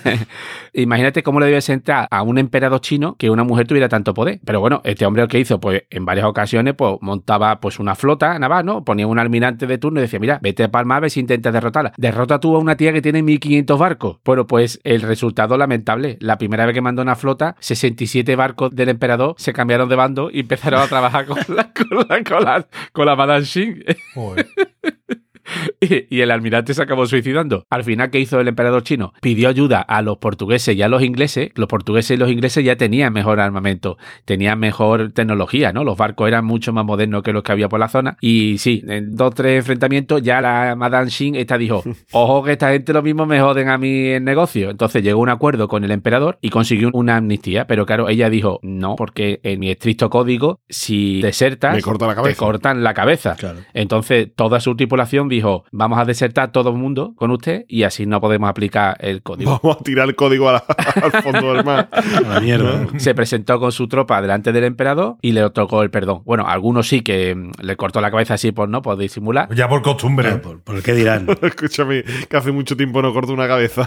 [0.73, 4.39] Imagínate cómo le debe sentar a un emperador chino que una mujer tuviera tanto poder.
[4.45, 7.95] Pero bueno, este hombre lo que hizo, pues en varias ocasiones, pues montaba pues una
[7.95, 8.83] flota naval, ¿no?
[8.83, 11.51] Ponía un almirante de turno y decía, mira, vete a Palma a ver si intentas
[11.51, 11.93] derrotarla.
[11.97, 14.17] Derrota tú a una tía que tiene 1500 barcos.
[14.23, 15.98] Bueno, pues el resultado lamentable.
[16.19, 20.29] La primera vez que mandó una flota, 67 barcos del emperador se cambiaron de bando
[20.31, 23.83] y empezaron a trabajar con la, con la, con la, con la Madame Xing.
[25.81, 27.65] Y, y el almirante se acabó suicidando.
[27.69, 29.13] Al final, ¿qué hizo el emperador chino?
[29.21, 31.51] Pidió ayuda a los portugueses y a los ingleses.
[31.55, 35.83] Los portugueses y los ingleses ya tenían mejor armamento, tenían mejor tecnología, ¿no?
[35.83, 38.17] Los barcos eran mucho más modernos que los que había por la zona.
[38.19, 42.51] Y sí, en dos o tres enfrentamientos ya la Madame Xing esta dijo, ojo que
[42.53, 44.69] esta gente lo mismo me joden a mí el negocio.
[44.69, 47.67] Entonces llegó a un acuerdo con el emperador y consiguió una amnistía.
[47.67, 52.35] Pero claro, ella dijo, no, porque en mi estricto código, si desertas, corta la te
[52.35, 53.35] cortan la cabeza.
[53.35, 53.59] Claro.
[53.73, 55.38] Entonces, toda su tripulación dijo:
[55.71, 59.59] Vamos a desertar todo el mundo con usted y así no podemos aplicar el código.
[59.63, 60.63] Vamos a tirar el código a la-
[61.01, 61.89] al fondo del mar.
[61.91, 62.87] A la mierda.
[62.97, 66.21] Se presentó con su tropa delante del emperador y le otorgó el perdón.
[66.25, 69.53] Bueno, algunos sí que mm, le cortó la cabeza así por no, por disimular.
[69.55, 70.37] Ya por costumbre.
[70.37, 71.27] Por, que dirán.
[71.41, 73.85] Escúchame, que hace mucho tiempo no corto una cabeza.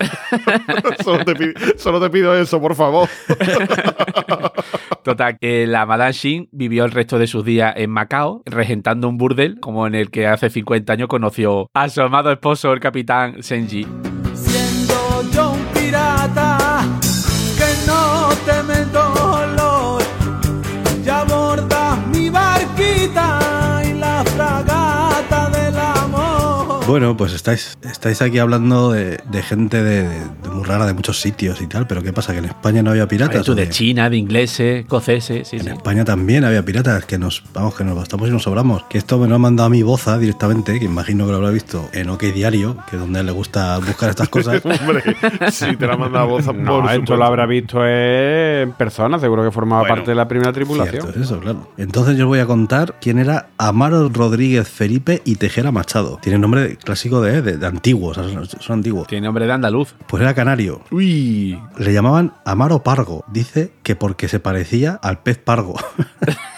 [1.04, 3.08] solo, te pido, solo te pido eso, por favor.
[5.02, 9.58] Total, la Madame Xing vivió el resto de sus días en Macao, regentando un burdel,
[9.60, 13.86] como en el que hace 50 años conoció a su amado esposo, el capitán Senji.
[26.92, 31.18] Bueno, pues estáis, estáis aquí hablando de, de gente de, de muy rara de muchos
[31.22, 32.34] sitios y tal, pero ¿qué pasa?
[32.34, 33.46] ¿Que en España no había piratas?
[33.46, 33.70] Tú ¿O de?
[33.70, 35.68] China, de ingleses, escoceses, sí, En sí.
[35.70, 38.84] España también había piratas, que nos, vamos, que nos bastamos y nos sobramos.
[38.90, 41.48] Que esto me lo ha mandado a mi boza directamente, que imagino que lo habrá
[41.48, 44.62] visto en OK Diario, que es donde le gusta buscar estas cosas.
[44.62, 45.02] Hombre,
[45.50, 47.16] si te la manda a voz, No, por esto supuesto.
[47.16, 51.04] lo habrá visto en persona, seguro que formaba Bueno, parte de la primera tripulación.
[51.04, 51.70] Cierto eso, claro.
[51.78, 56.18] Entonces yo os voy a contar quién era Amaro Rodríguez Felipe y Tejera Machado.
[56.20, 58.16] Tiene nombre clásico de, de, de antiguos,
[58.60, 59.06] son antiguos.
[59.06, 59.94] Tiene nombre de andaluz.
[60.06, 60.82] Pues era canario.
[60.90, 61.58] Uy.
[61.78, 63.24] Le llamaban Amaro Pargo.
[63.28, 65.76] Dice que porque se parecía al pez pargo.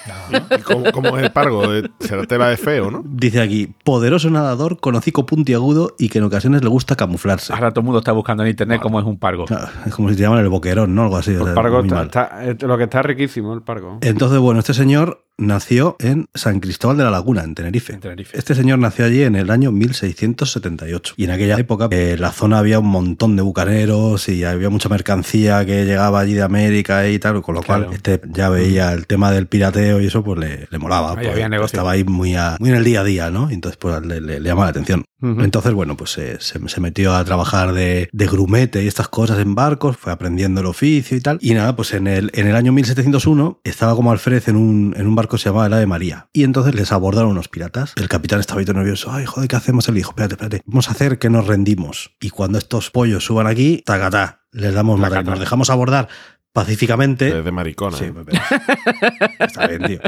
[0.59, 1.73] ¿Y ¿Cómo, cómo es el pargo?
[1.75, 3.03] Eh, Será tela de feo, ¿no?
[3.07, 7.53] Dice aquí, poderoso nadador con hocico puntiagudo y que en ocasiones le gusta camuflarse.
[7.53, 9.45] Ahora todo el mundo está buscando en internet cómo es un pargo.
[9.87, 11.03] Es como si te llaman el boquerón, ¿no?
[11.05, 11.31] Algo así.
[11.35, 13.99] o El sea, pargo está, eh, lo que está riquísimo, el pargo.
[14.03, 17.93] Entonces, bueno, este señor nació en San Cristóbal de la Laguna, en Tenerife.
[17.93, 18.39] En Tenerife.
[18.39, 21.15] Este señor nació allí en el año 1678.
[21.17, 24.89] Y en aquella época, en la zona había un montón de bucaneros y había mucha
[24.89, 27.85] mercancía que llegaba allí de América y tal, con lo Claro.
[27.87, 31.11] cual este ya veía el tema del pirateo y eso, pues le, le molaba.
[31.11, 31.77] Ahí pues, había negocio.
[31.77, 33.51] estaba ahí muy, a- muy en el día a día, ¿no?
[33.51, 35.05] Y entonces, pues le, le, le llamaba la atención.
[35.23, 35.41] Ujú.
[35.43, 39.39] Entonces, bueno, pues eh, se, se metió a trabajar de, de grumete y estas cosas
[39.39, 41.39] en barcos, fue aprendiendo el oficio y tal.
[41.41, 45.07] Y nada, pues en el, en el año 1701 estaba como alférez en un, en
[45.07, 46.29] un barco que se llamaba el Ave María.
[46.33, 47.93] Y entonces les abordaron unos piratas.
[47.97, 49.11] El capitán estaba ahí todo nervioso.
[49.13, 49.89] Ay, joder, ¿qué hacemos?
[49.89, 50.63] Él dijo, espérate, espérate.
[50.67, 52.15] Vamos a hacer que nos rendimos.
[52.21, 55.25] Y cuando estos pollos suban aquí, tacatá, les damos madre.
[55.25, 56.09] Nos dejamos abordar
[56.55, 57.27] pacíficamente.
[57.27, 57.99] De, de maricona.
[57.99, 58.15] Sí, ¿eh?
[59.41, 59.99] está bien, tío.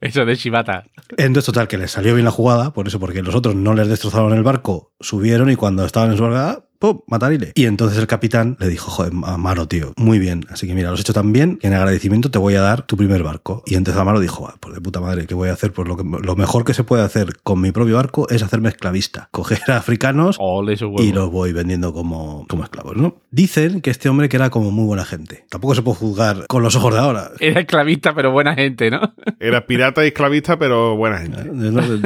[0.00, 0.84] Eso de Shibata.
[1.16, 3.88] Entonces, total, que les salió bien la jugada, por eso, porque los otros no les
[3.88, 7.00] destrozaron el barco, subieron y cuando estaban en su barca, ¡pum!
[7.06, 7.52] matarile.
[7.54, 10.44] Y entonces el capitán le dijo, joder, Amaro, tío, muy bien.
[10.50, 12.82] Así que mira, lo has hecho tan bien que en agradecimiento te voy a dar
[12.86, 13.62] tu primer barco.
[13.66, 15.72] Y entonces Amaro dijo, "Ah, pues de puta madre, ¿qué voy a hacer?
[15.72, 18.68] Pues lo, que, lo mejor que se puede hacer con mi propio barco es hacerme
[18.68, 19.28] esclavista.
[19.32, 23.16] Coger a africanos Ole y los voy vendiendo como, como esclavos, ¿no?
[23.30, 25.44] Dicen que este hombre que era como muy buena gente.
[25.50, 27.30] Tampoco se puede juzgar con los ojos de ahora.
[27.40, 29.14] Era esclavista, pero buena gente, ¿no?
[29.40, 31.44] Era pirata y esclavista, pero buena gente.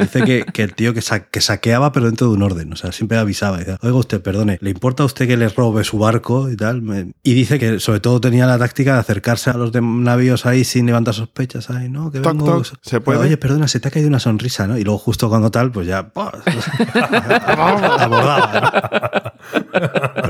[0.01, 2.73] Dice que, que el tío que, sa- que saqueaba, pero dentro de un orden.
[2.73, 3.59] O sea, siempre avisaba.
[3.59, 6.83] Dice, Oiga usted, perdone, ¿le importa a usted que le robe su barco y tal?
[6.83, 10.45] Me- Y dice que sobre todo tenía la táctica de acercarse a los de navíos
[10.45, 11.71] ahí sin levantar sospechas.
[11.71, 12.45] Ay, no, que vengo...
[12.63, 13.19] toc, ¿se puede?
[13.21, 14.77] Oye, perdona, se te ha caído una sonrisa, ¿no?
[14.77, 16.11] Y luego justo cuando tal, pues ya...
[17.99, 19.33] abordaba.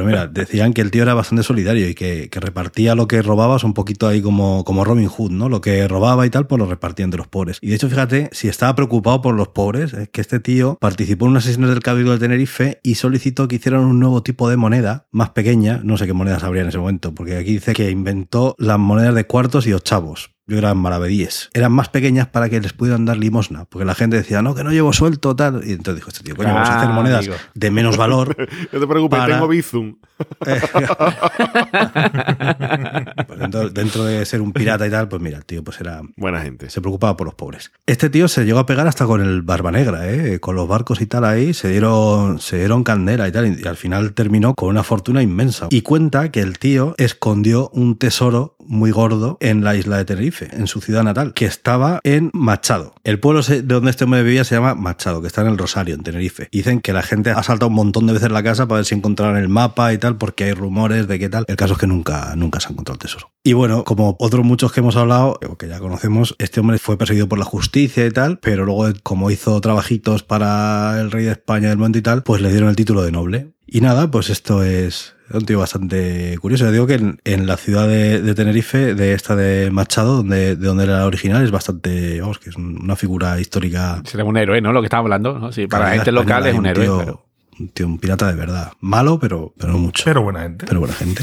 [0.09, 3.75] Mira, decían que el tío era bastante solidario y que, repartía lo que robabas un
[3.75, 5.49] poquito ahí como, como Robin Hood, ¿no?
[5.49, 7.59] Lo que robaba y tal, pues lo repartía entre los pobres.
[7.61, 11.27] Y de hecho, fíjate, si estaba preocupado por los pobres, es que este tío participó
[11.27, 14.57] en unas sesiones del Cabildo de Tenerife y solicitó que hicieran un nuevo tipo de
[14.57, 17.91] moneda, más pequeña, no sé qué monedas habría en ese momento, porque aquí dice que
[17.91, 20.38] inventó las monedas de cuartos y ochavos.
[20.49, 21.51] Yo eran maravedíes.
[21.55, 23.67] Eran más pequeñas para que les pudieran dar limosna.
[23.67, 25.61] Porque la gente decía, no, que no llevo suelto, tal.
[25.65, 27.35] Y entonces dijo este tío, coño, vamos a hacer Ah, monedas amigo.
[27.55, 28.35] de menos valor.
[28.73, 29.97] No te preocupes, Para- tengo Bizum.
[33.27, 36.03] Pues dentro, dentro de ser un pirata y tal, pues mira, el tío pues era
[36.17, 36.71] Buena gente.
[36.71, 37.73] se preocupaba por los pobres.
[37.87, 40.41] Este tío se llegó a pegar hasta con el Barba Negra, ¿eh?
[40.41, 43.77] con los barcos y tal ahí, se dieron, se dieron candela y tal, y al
[43.77, 45.67] final terminó con una fortuna inmensa.
[45.71, 50.49] Y cuenta que el tío escondió un tesoro muy gordo en la isla de Tenerife,
[50.53, 52.95] en su ciudad natal, que estaba en Machado.
[53.03, 55.95] El pueblo de donde este hombre vivía se llama Machado, que está en el Rosario,
[55.95, 56.49] en Tenerife.
[56.53, 58.95] Dicen que la gente ha saltado un montón de veces la casa para ver si
[58.95, 61.45] encontraron el mapa y tal, porque hay rumores de que tal.
[61.49, 63.31] El caso es que nunca, nunca se ha encontrado el tesoro.
[63.43, 67.29] Y bueno, como otros muchos que hemos hablado, que ya conocemos, este hombre fue perseguido
[67.29, 71.69] por la justicia y tal, pero luego, como hizo trabajitos para el rey de España
[71.71, 73.53] del momento y tal, pues le dieron el título de noble.
[73.71, 76.65] Y nada, pues esto es un tío bastante curioso.
[76.65, 80.57] Yo digo que en, en la ciudad de, de Tenerife, de esta de Machado, donde,
[80.57, 84.01] de donde era la original, es bastante, vamos, que es una figura histórica.
[84.07, 84.73] Será un héroe, ¿no?
[84.73, 85.53] Lo que estamos hablando, ¿no?
[85.53, 86.87] Sí, para la gente local es un héroe.
[87.05, 87.28] pero-
[87.59, 88.73] Un tío, un pirata de verdad.
[88.81, 90.05] Malo, pero, pero no mucho.
[90.05, 90.67] Pero buena gente.
[90.67, 91.23] Pero buena gente.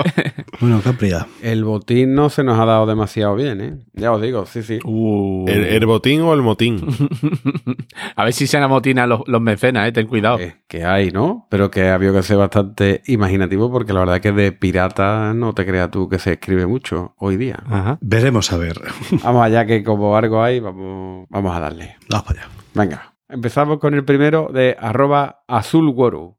[0.60, 1.26] bueno, Capria.
[1.40, 3.78] El botín no se nos ha dado demasiado bien, ¿eh?
[3.92, 4.80] Ya os digo, sí, sí.
[4.84, 5.44] Uh.
[5.46, 6.84] ¿El, el botín o el motín?
[8.16, 9.92] A ver si se amotinan los, los mecenas, ¿eh?
[9.92, 10.40] Ten cuidado.
[10.40, 11.46] Eh, que hay, ¿no?
[11.48, 15.32] Pero que ha habido que ser bastante imaginativo porque la verdad es que de pirata
[15.34, 17.62] no te creas tú que se escribe mucho hoy día.
[17.66, 17.98] Ajá.
[18.00, 18.80] Veremos a ver.
[19.22, 21.96] Vamos allá que como algo hay, vamos, vamos a darle.
[22.08, 22.50] Vamos para allá.
[22.74, 26.38] Venga, empezamos con el primero de arroba azulguoro.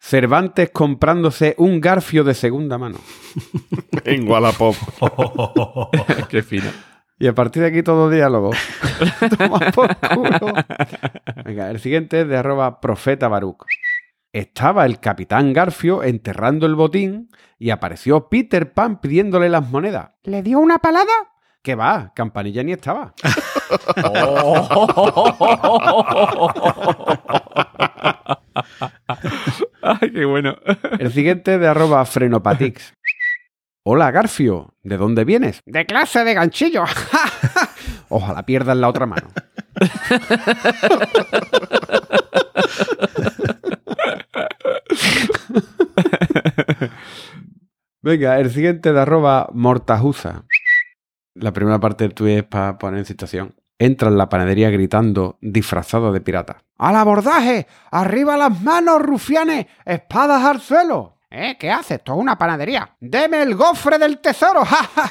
[0.00, 2.98] Cervantes comprándose un garfio de segunda mano.
[4.04, 4.74] En Wallapop.
[6.28, 6.70] Qué fino.
[7.18, 8.50] Y a partir de aquí todo diálogo.
[9.38, 10.54] Toma por culo.
[11.44, 13.64] Venga, el siguiente es de arroba profeta Baruch.
[14.32, 17.28] Estaba el capitán Garfio enterrando el botín
[17.58, 20.10] y apareció Peter Pan pidiéndole las monedas.
[20.24, 21.12] ¿Le dio una palada?
[21.62, 22.12] ¿Qué va?
[22.14, 23.14] Campanilla ni estaba.
[29.82, 30.56] Ay, qué bueno.
[30.98, 32.94] El siguiente de arroba frenopatix.
[33.84, 35.60] Hola Garfio, ¿de dónde vienes?
[35.64, 36.82] De clase de ganchillo.
[38.08, 39.28] Ojalá pierdas la otra mano.
[48.02, 50.44] Venga, el siguiente de arroba mortajusa.
[51.34, 53.54] La primera parte del tuit es para poner en situación.
[53.78, 56.62] Entra en la panadería gritando, disfrazado de pirata.
[56.78, 57.66] ¡Al abordaje!
[57.90, 59.66] ¡Arriba las manos, rufianes!
[59.84, 61.16] ¡Espadas al suelo!
[61.30, 61.56] ¿Eh?
[61.58, 61.98] ¿Qué haces?
[61.98, 62.94] Esto es una panadería.
[63.00, 64.64] ¡Deme el gofre del tesoro!
[64.64, 65.10] ¡Ja, ja!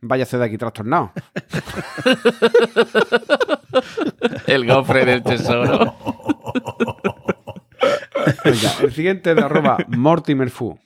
[0.00, 1.12] Váyase de aquí trastornado.
[4.46, 5.94] El gofre del tesoro.
[8.44, 10.78] Venga, el siguiente de arroba Mortimer Fu.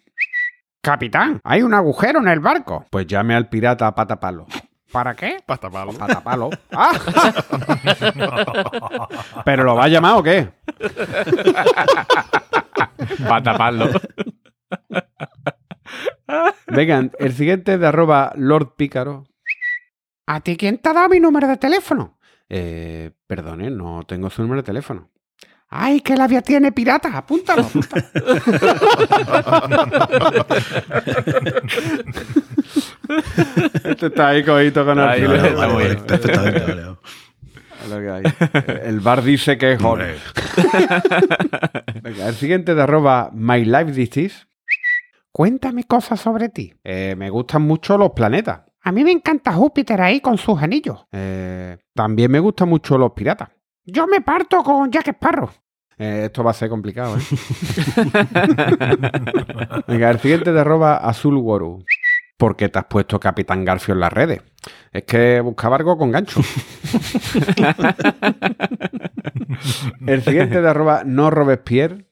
[0.83, 2.87] Capitán, hay un agujero en el barco.
[2.91, 4.47] Pues llame al pirata a patapalo.
[4.91, 5.37] ¿Para qué?
[5.45, 5.93] Patapalo.
[5.93, 6.51] Patapalo.
[6.73, 6.93] ¡Ah!
[9.45, 10.49] ¿Pero lo va a llamar o qué?
[13.29, 13.91] Para taparlo.
[16.69, 19.27] Venga, el siguiente de arroba Lord Pícaro.
[20.27, 22.19] ¿A ti quién te ha dado mi número de teléfono?
[22.49, 25.11] Eh, perdone, no tengo su número de teléfono.
[25.73, 27.17] ¡Ay, que la vía tiene pirata!
[27.17, 27.63] Apúntalo.
[27.63, 28.03] apúntalo.
[33.85, 36.05] este está ahí cogito con está muy bien.
[36.05, 36.97] Perfectamente, vale.
[37.89, 38.23] Lo que hay.
[38.83, 39.79] El bar dice que es.
[42.03, 44.47] Venga, el siguiente de arroba My Life Disease.
[45.31, 46.75] Cuéntame cosas sobre ti.
[46.83, 48.63] Eh, me gustan mucho los planetas.
[48.83, 51.07] A mí me encanta Júpiter ahí con sus anillos.
[51.13, 53.51] Eh, también me gustan mucho los piratas.
[53.85, 55.51] Yo me parto con Jack Sparrow.
[55.99, 57.21] Eh, esto va a ser complicado, ¿eh?
[59.87, 61.85] Venga, el siguiente de arroba Azul Waru.
[62.39, 64.41] ¿Por qué te has puesto Capitán Garfio en las redes?
[64.93, 66.41] Es que buscaba algo con gancho.
[70.07, 72.07] el siguiente de arroba no Robespierre.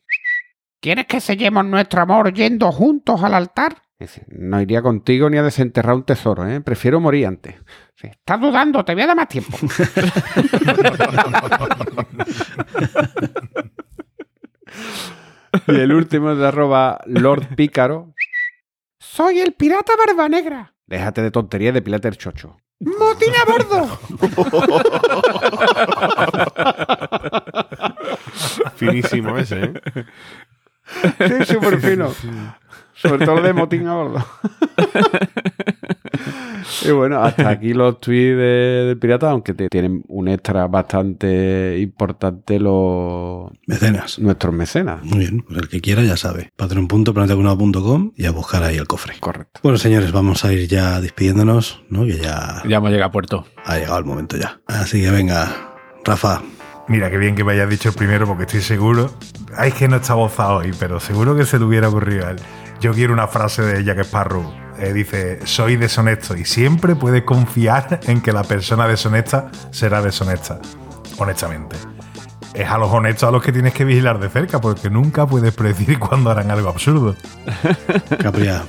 [0.80, 3.76] ¿Quieres que sellemos nuestro amor yendo juntos al altar?
[3.98, 6.60] Dice, No iría contigo ni a desenterrar un tesoro, ¿eh?
[6.60, 7.56] Prefiero morir antes.
[8.00, 9.58] Estás dudando, te voy a dar más tiempo.
[15.66, 18.14] y el último de arroba Lord Pícaro.
[19.00, 20.74] Soy el pirata barba negra.
[20.86, 22.58] Déjate de tontería de pilate el chocho.
[22.80, 23.88] ¡Motín a bordo!
[28.76, 29.72] Finísimo ese, ¿eh?
[31.18, 32.14] Sí, súper fino.
[33.00, 34.24] Sobre todo de motín a bordo.
[36.84, 41.78] y bueno, hasta aquí los tweets de- del pirata, aunque te- tienen un extra bastante
[41.80, 44.18] importante los Mecenas.
[44.18, 45.02] nuestros mecenas.
[45.04, 46.50] Muy bien, pues el que quiera ya sabe.
[46.56, 49.14] patreon.planetacunado.com y a buscar ahí el cofre.
[49.20, 49.60] Correcto.
[49.62, 52.04] Bueno, señores, vamos a ir ya despidiéndonos, ¿no?
[52.04, 53.46] Que ya Ya hemos llegado a puerto.
[53.64, 54.60] ha llegado el momento ya.
[54.66, 55.72] Así que venga,
[56.04, 56.42] Rafa,
[56.90, 59.10] Mira, qué bien que me hayas dicho el primero porque estoy seguro.
[59.54, 62.30] Ay, es que no está bozado hoy, pero seguro que se le hubiera ocurrido a
[62.30, 62.38] él.
[62.80, 64.54] Yo quiero una frase de Jack Sparrow.
[64.78, 70.60] Eh, dice, soy deshonesto y siempre puedes confiar en que la persona deshonesta será deshonesta.
[71.18, 71.76] Honestamente.
[72.54, 75.52] Es a los honestos a los que tienes que vigilar de cerca porque nunca puedes
[75.54, 77.16] predecir cuándo harán algo absurdo.
[78.20, 78.62] Capria.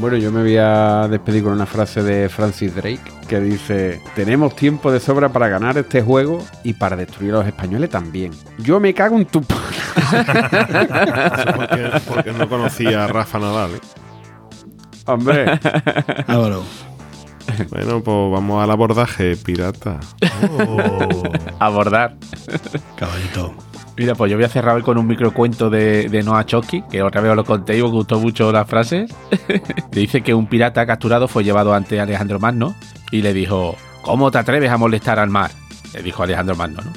[0.00, 4.56] Bueno, yo me voy a despedir con una frase de Francis Drake que dice, tenemos
[4.56, 8.32] tiempo de sobra para ganar este juego y para destruir a los españoles también.
[8.58, 9.40] Yo me cago en tu...
[9.42, 9.66] porque,
[12.08, 13.76] porque no conocía a Rafa Nadal.
[13.76, 13.80] ¿eh?
[15.06, 15.60] Hombre,
[16.26, 16.64] Álvaro.
[17.70, 20.00] Bueno, pues vamos al abordaje pirata.
[21.58, 22.16] Abordar.
[22.96, 23.54] Caballito.
[23.96, 27.02] Mira, pues yo voy a cerrar hoy con un microcuento de, de Noah Chomsky, que
[27.02, 29.14] otra vez os lo conté y os gustó mucho las frases.
[29.92, 32.74] le dice que un pirata capturado fue llevado ante Alejandro Magno
[33.12, 35.52] y le dijo, ¿cómo te atreves a molestar al mar?
[35.92, 36.92] Le dijo Alejandro Magno, ¿no?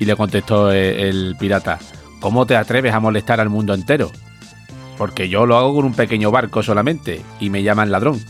[0.00, 1.78] Y le contestó el, el pirata,
[2.20, 4.10] ¿cómo te atreves a molestar al mundo entero?
[4.96, 8.20] Porque yo lo hago con un pequeño barco solamente y me llaman ladrón.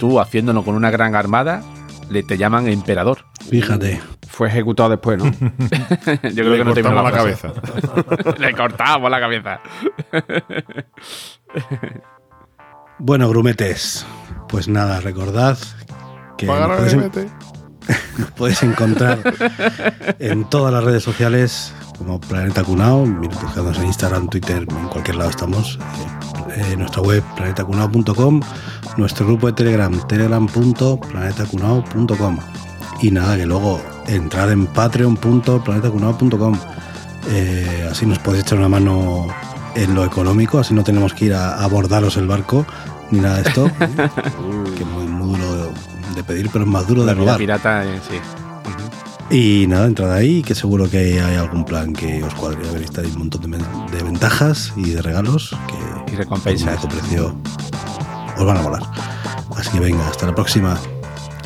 [0.00, 1.62] Tú, haciéndolo con una gran armada,
[2.08, 3.26] le te llaman emperador.
[3.50, 4.00] Fíjate.
[4.26, 5.24] fue ejecutado después, ¿no?
[5.30, 7.36] Yo creo Le que no cortamos la frase.
[7.42, 8.32] cabeza.
[8.38, 9.60] Le cortamos la cabeza.
[12.98, 14.06] Bueno, grumetes.
[14.48, 15.58] Pues nada, recordad
[16.38, 16.70] que Pagar
[18.18, 19.18] nos podéis encontrar
[20.18, 25.30] en todas las redes sociales como Planeta Cunao, buscándonos en Instagram, Twitter, en cualquier lado
[25.30, 25.78] estamos.
[26.56, 28.40] Eh, nuestra web planetacunao.com,
[28.96, 32.38] nuestro grupo de Telegram, telegram.planetacunao.com.
[33.02, 36.58] Y nada, que luego entrar en patreon.planetacunao.com.
[37.28, 39.26] Eh, así nos podéis echar una mano
[39.74, 42.66] en lo económico, así no tenemos que ir a abordaros el barco
[43.10, 43.70] ni nada de esto.
[44.76, 45.49] que muy, muy duro
[46.22, 47.38] de pedir, pero es más duro de La robar.
[47.38, 48.16] pirata, eh, sí.
[49.32, 52.68] Y nada, entrad ahí, que seguro que hay algún plan que os cuadre.
[52.68, 55.56] A ver, está ahí un montón de, ventajas y de regalos
[56.06, 56.84] que Y recompensas.
[56.86, 57.36] precio
[58.36, 58.82] os van a molar.
[59.56, 60.76] Así que venga, hasta la próxima.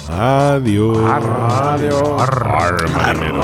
[0.09, 0.97] Adiós.
[0.99, 2.23] Adiós.
[2.23, 3.43] Arr, marinero.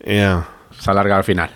[0.00, 0.46] Ea.
[0.70, 1.50] Se alarga al final.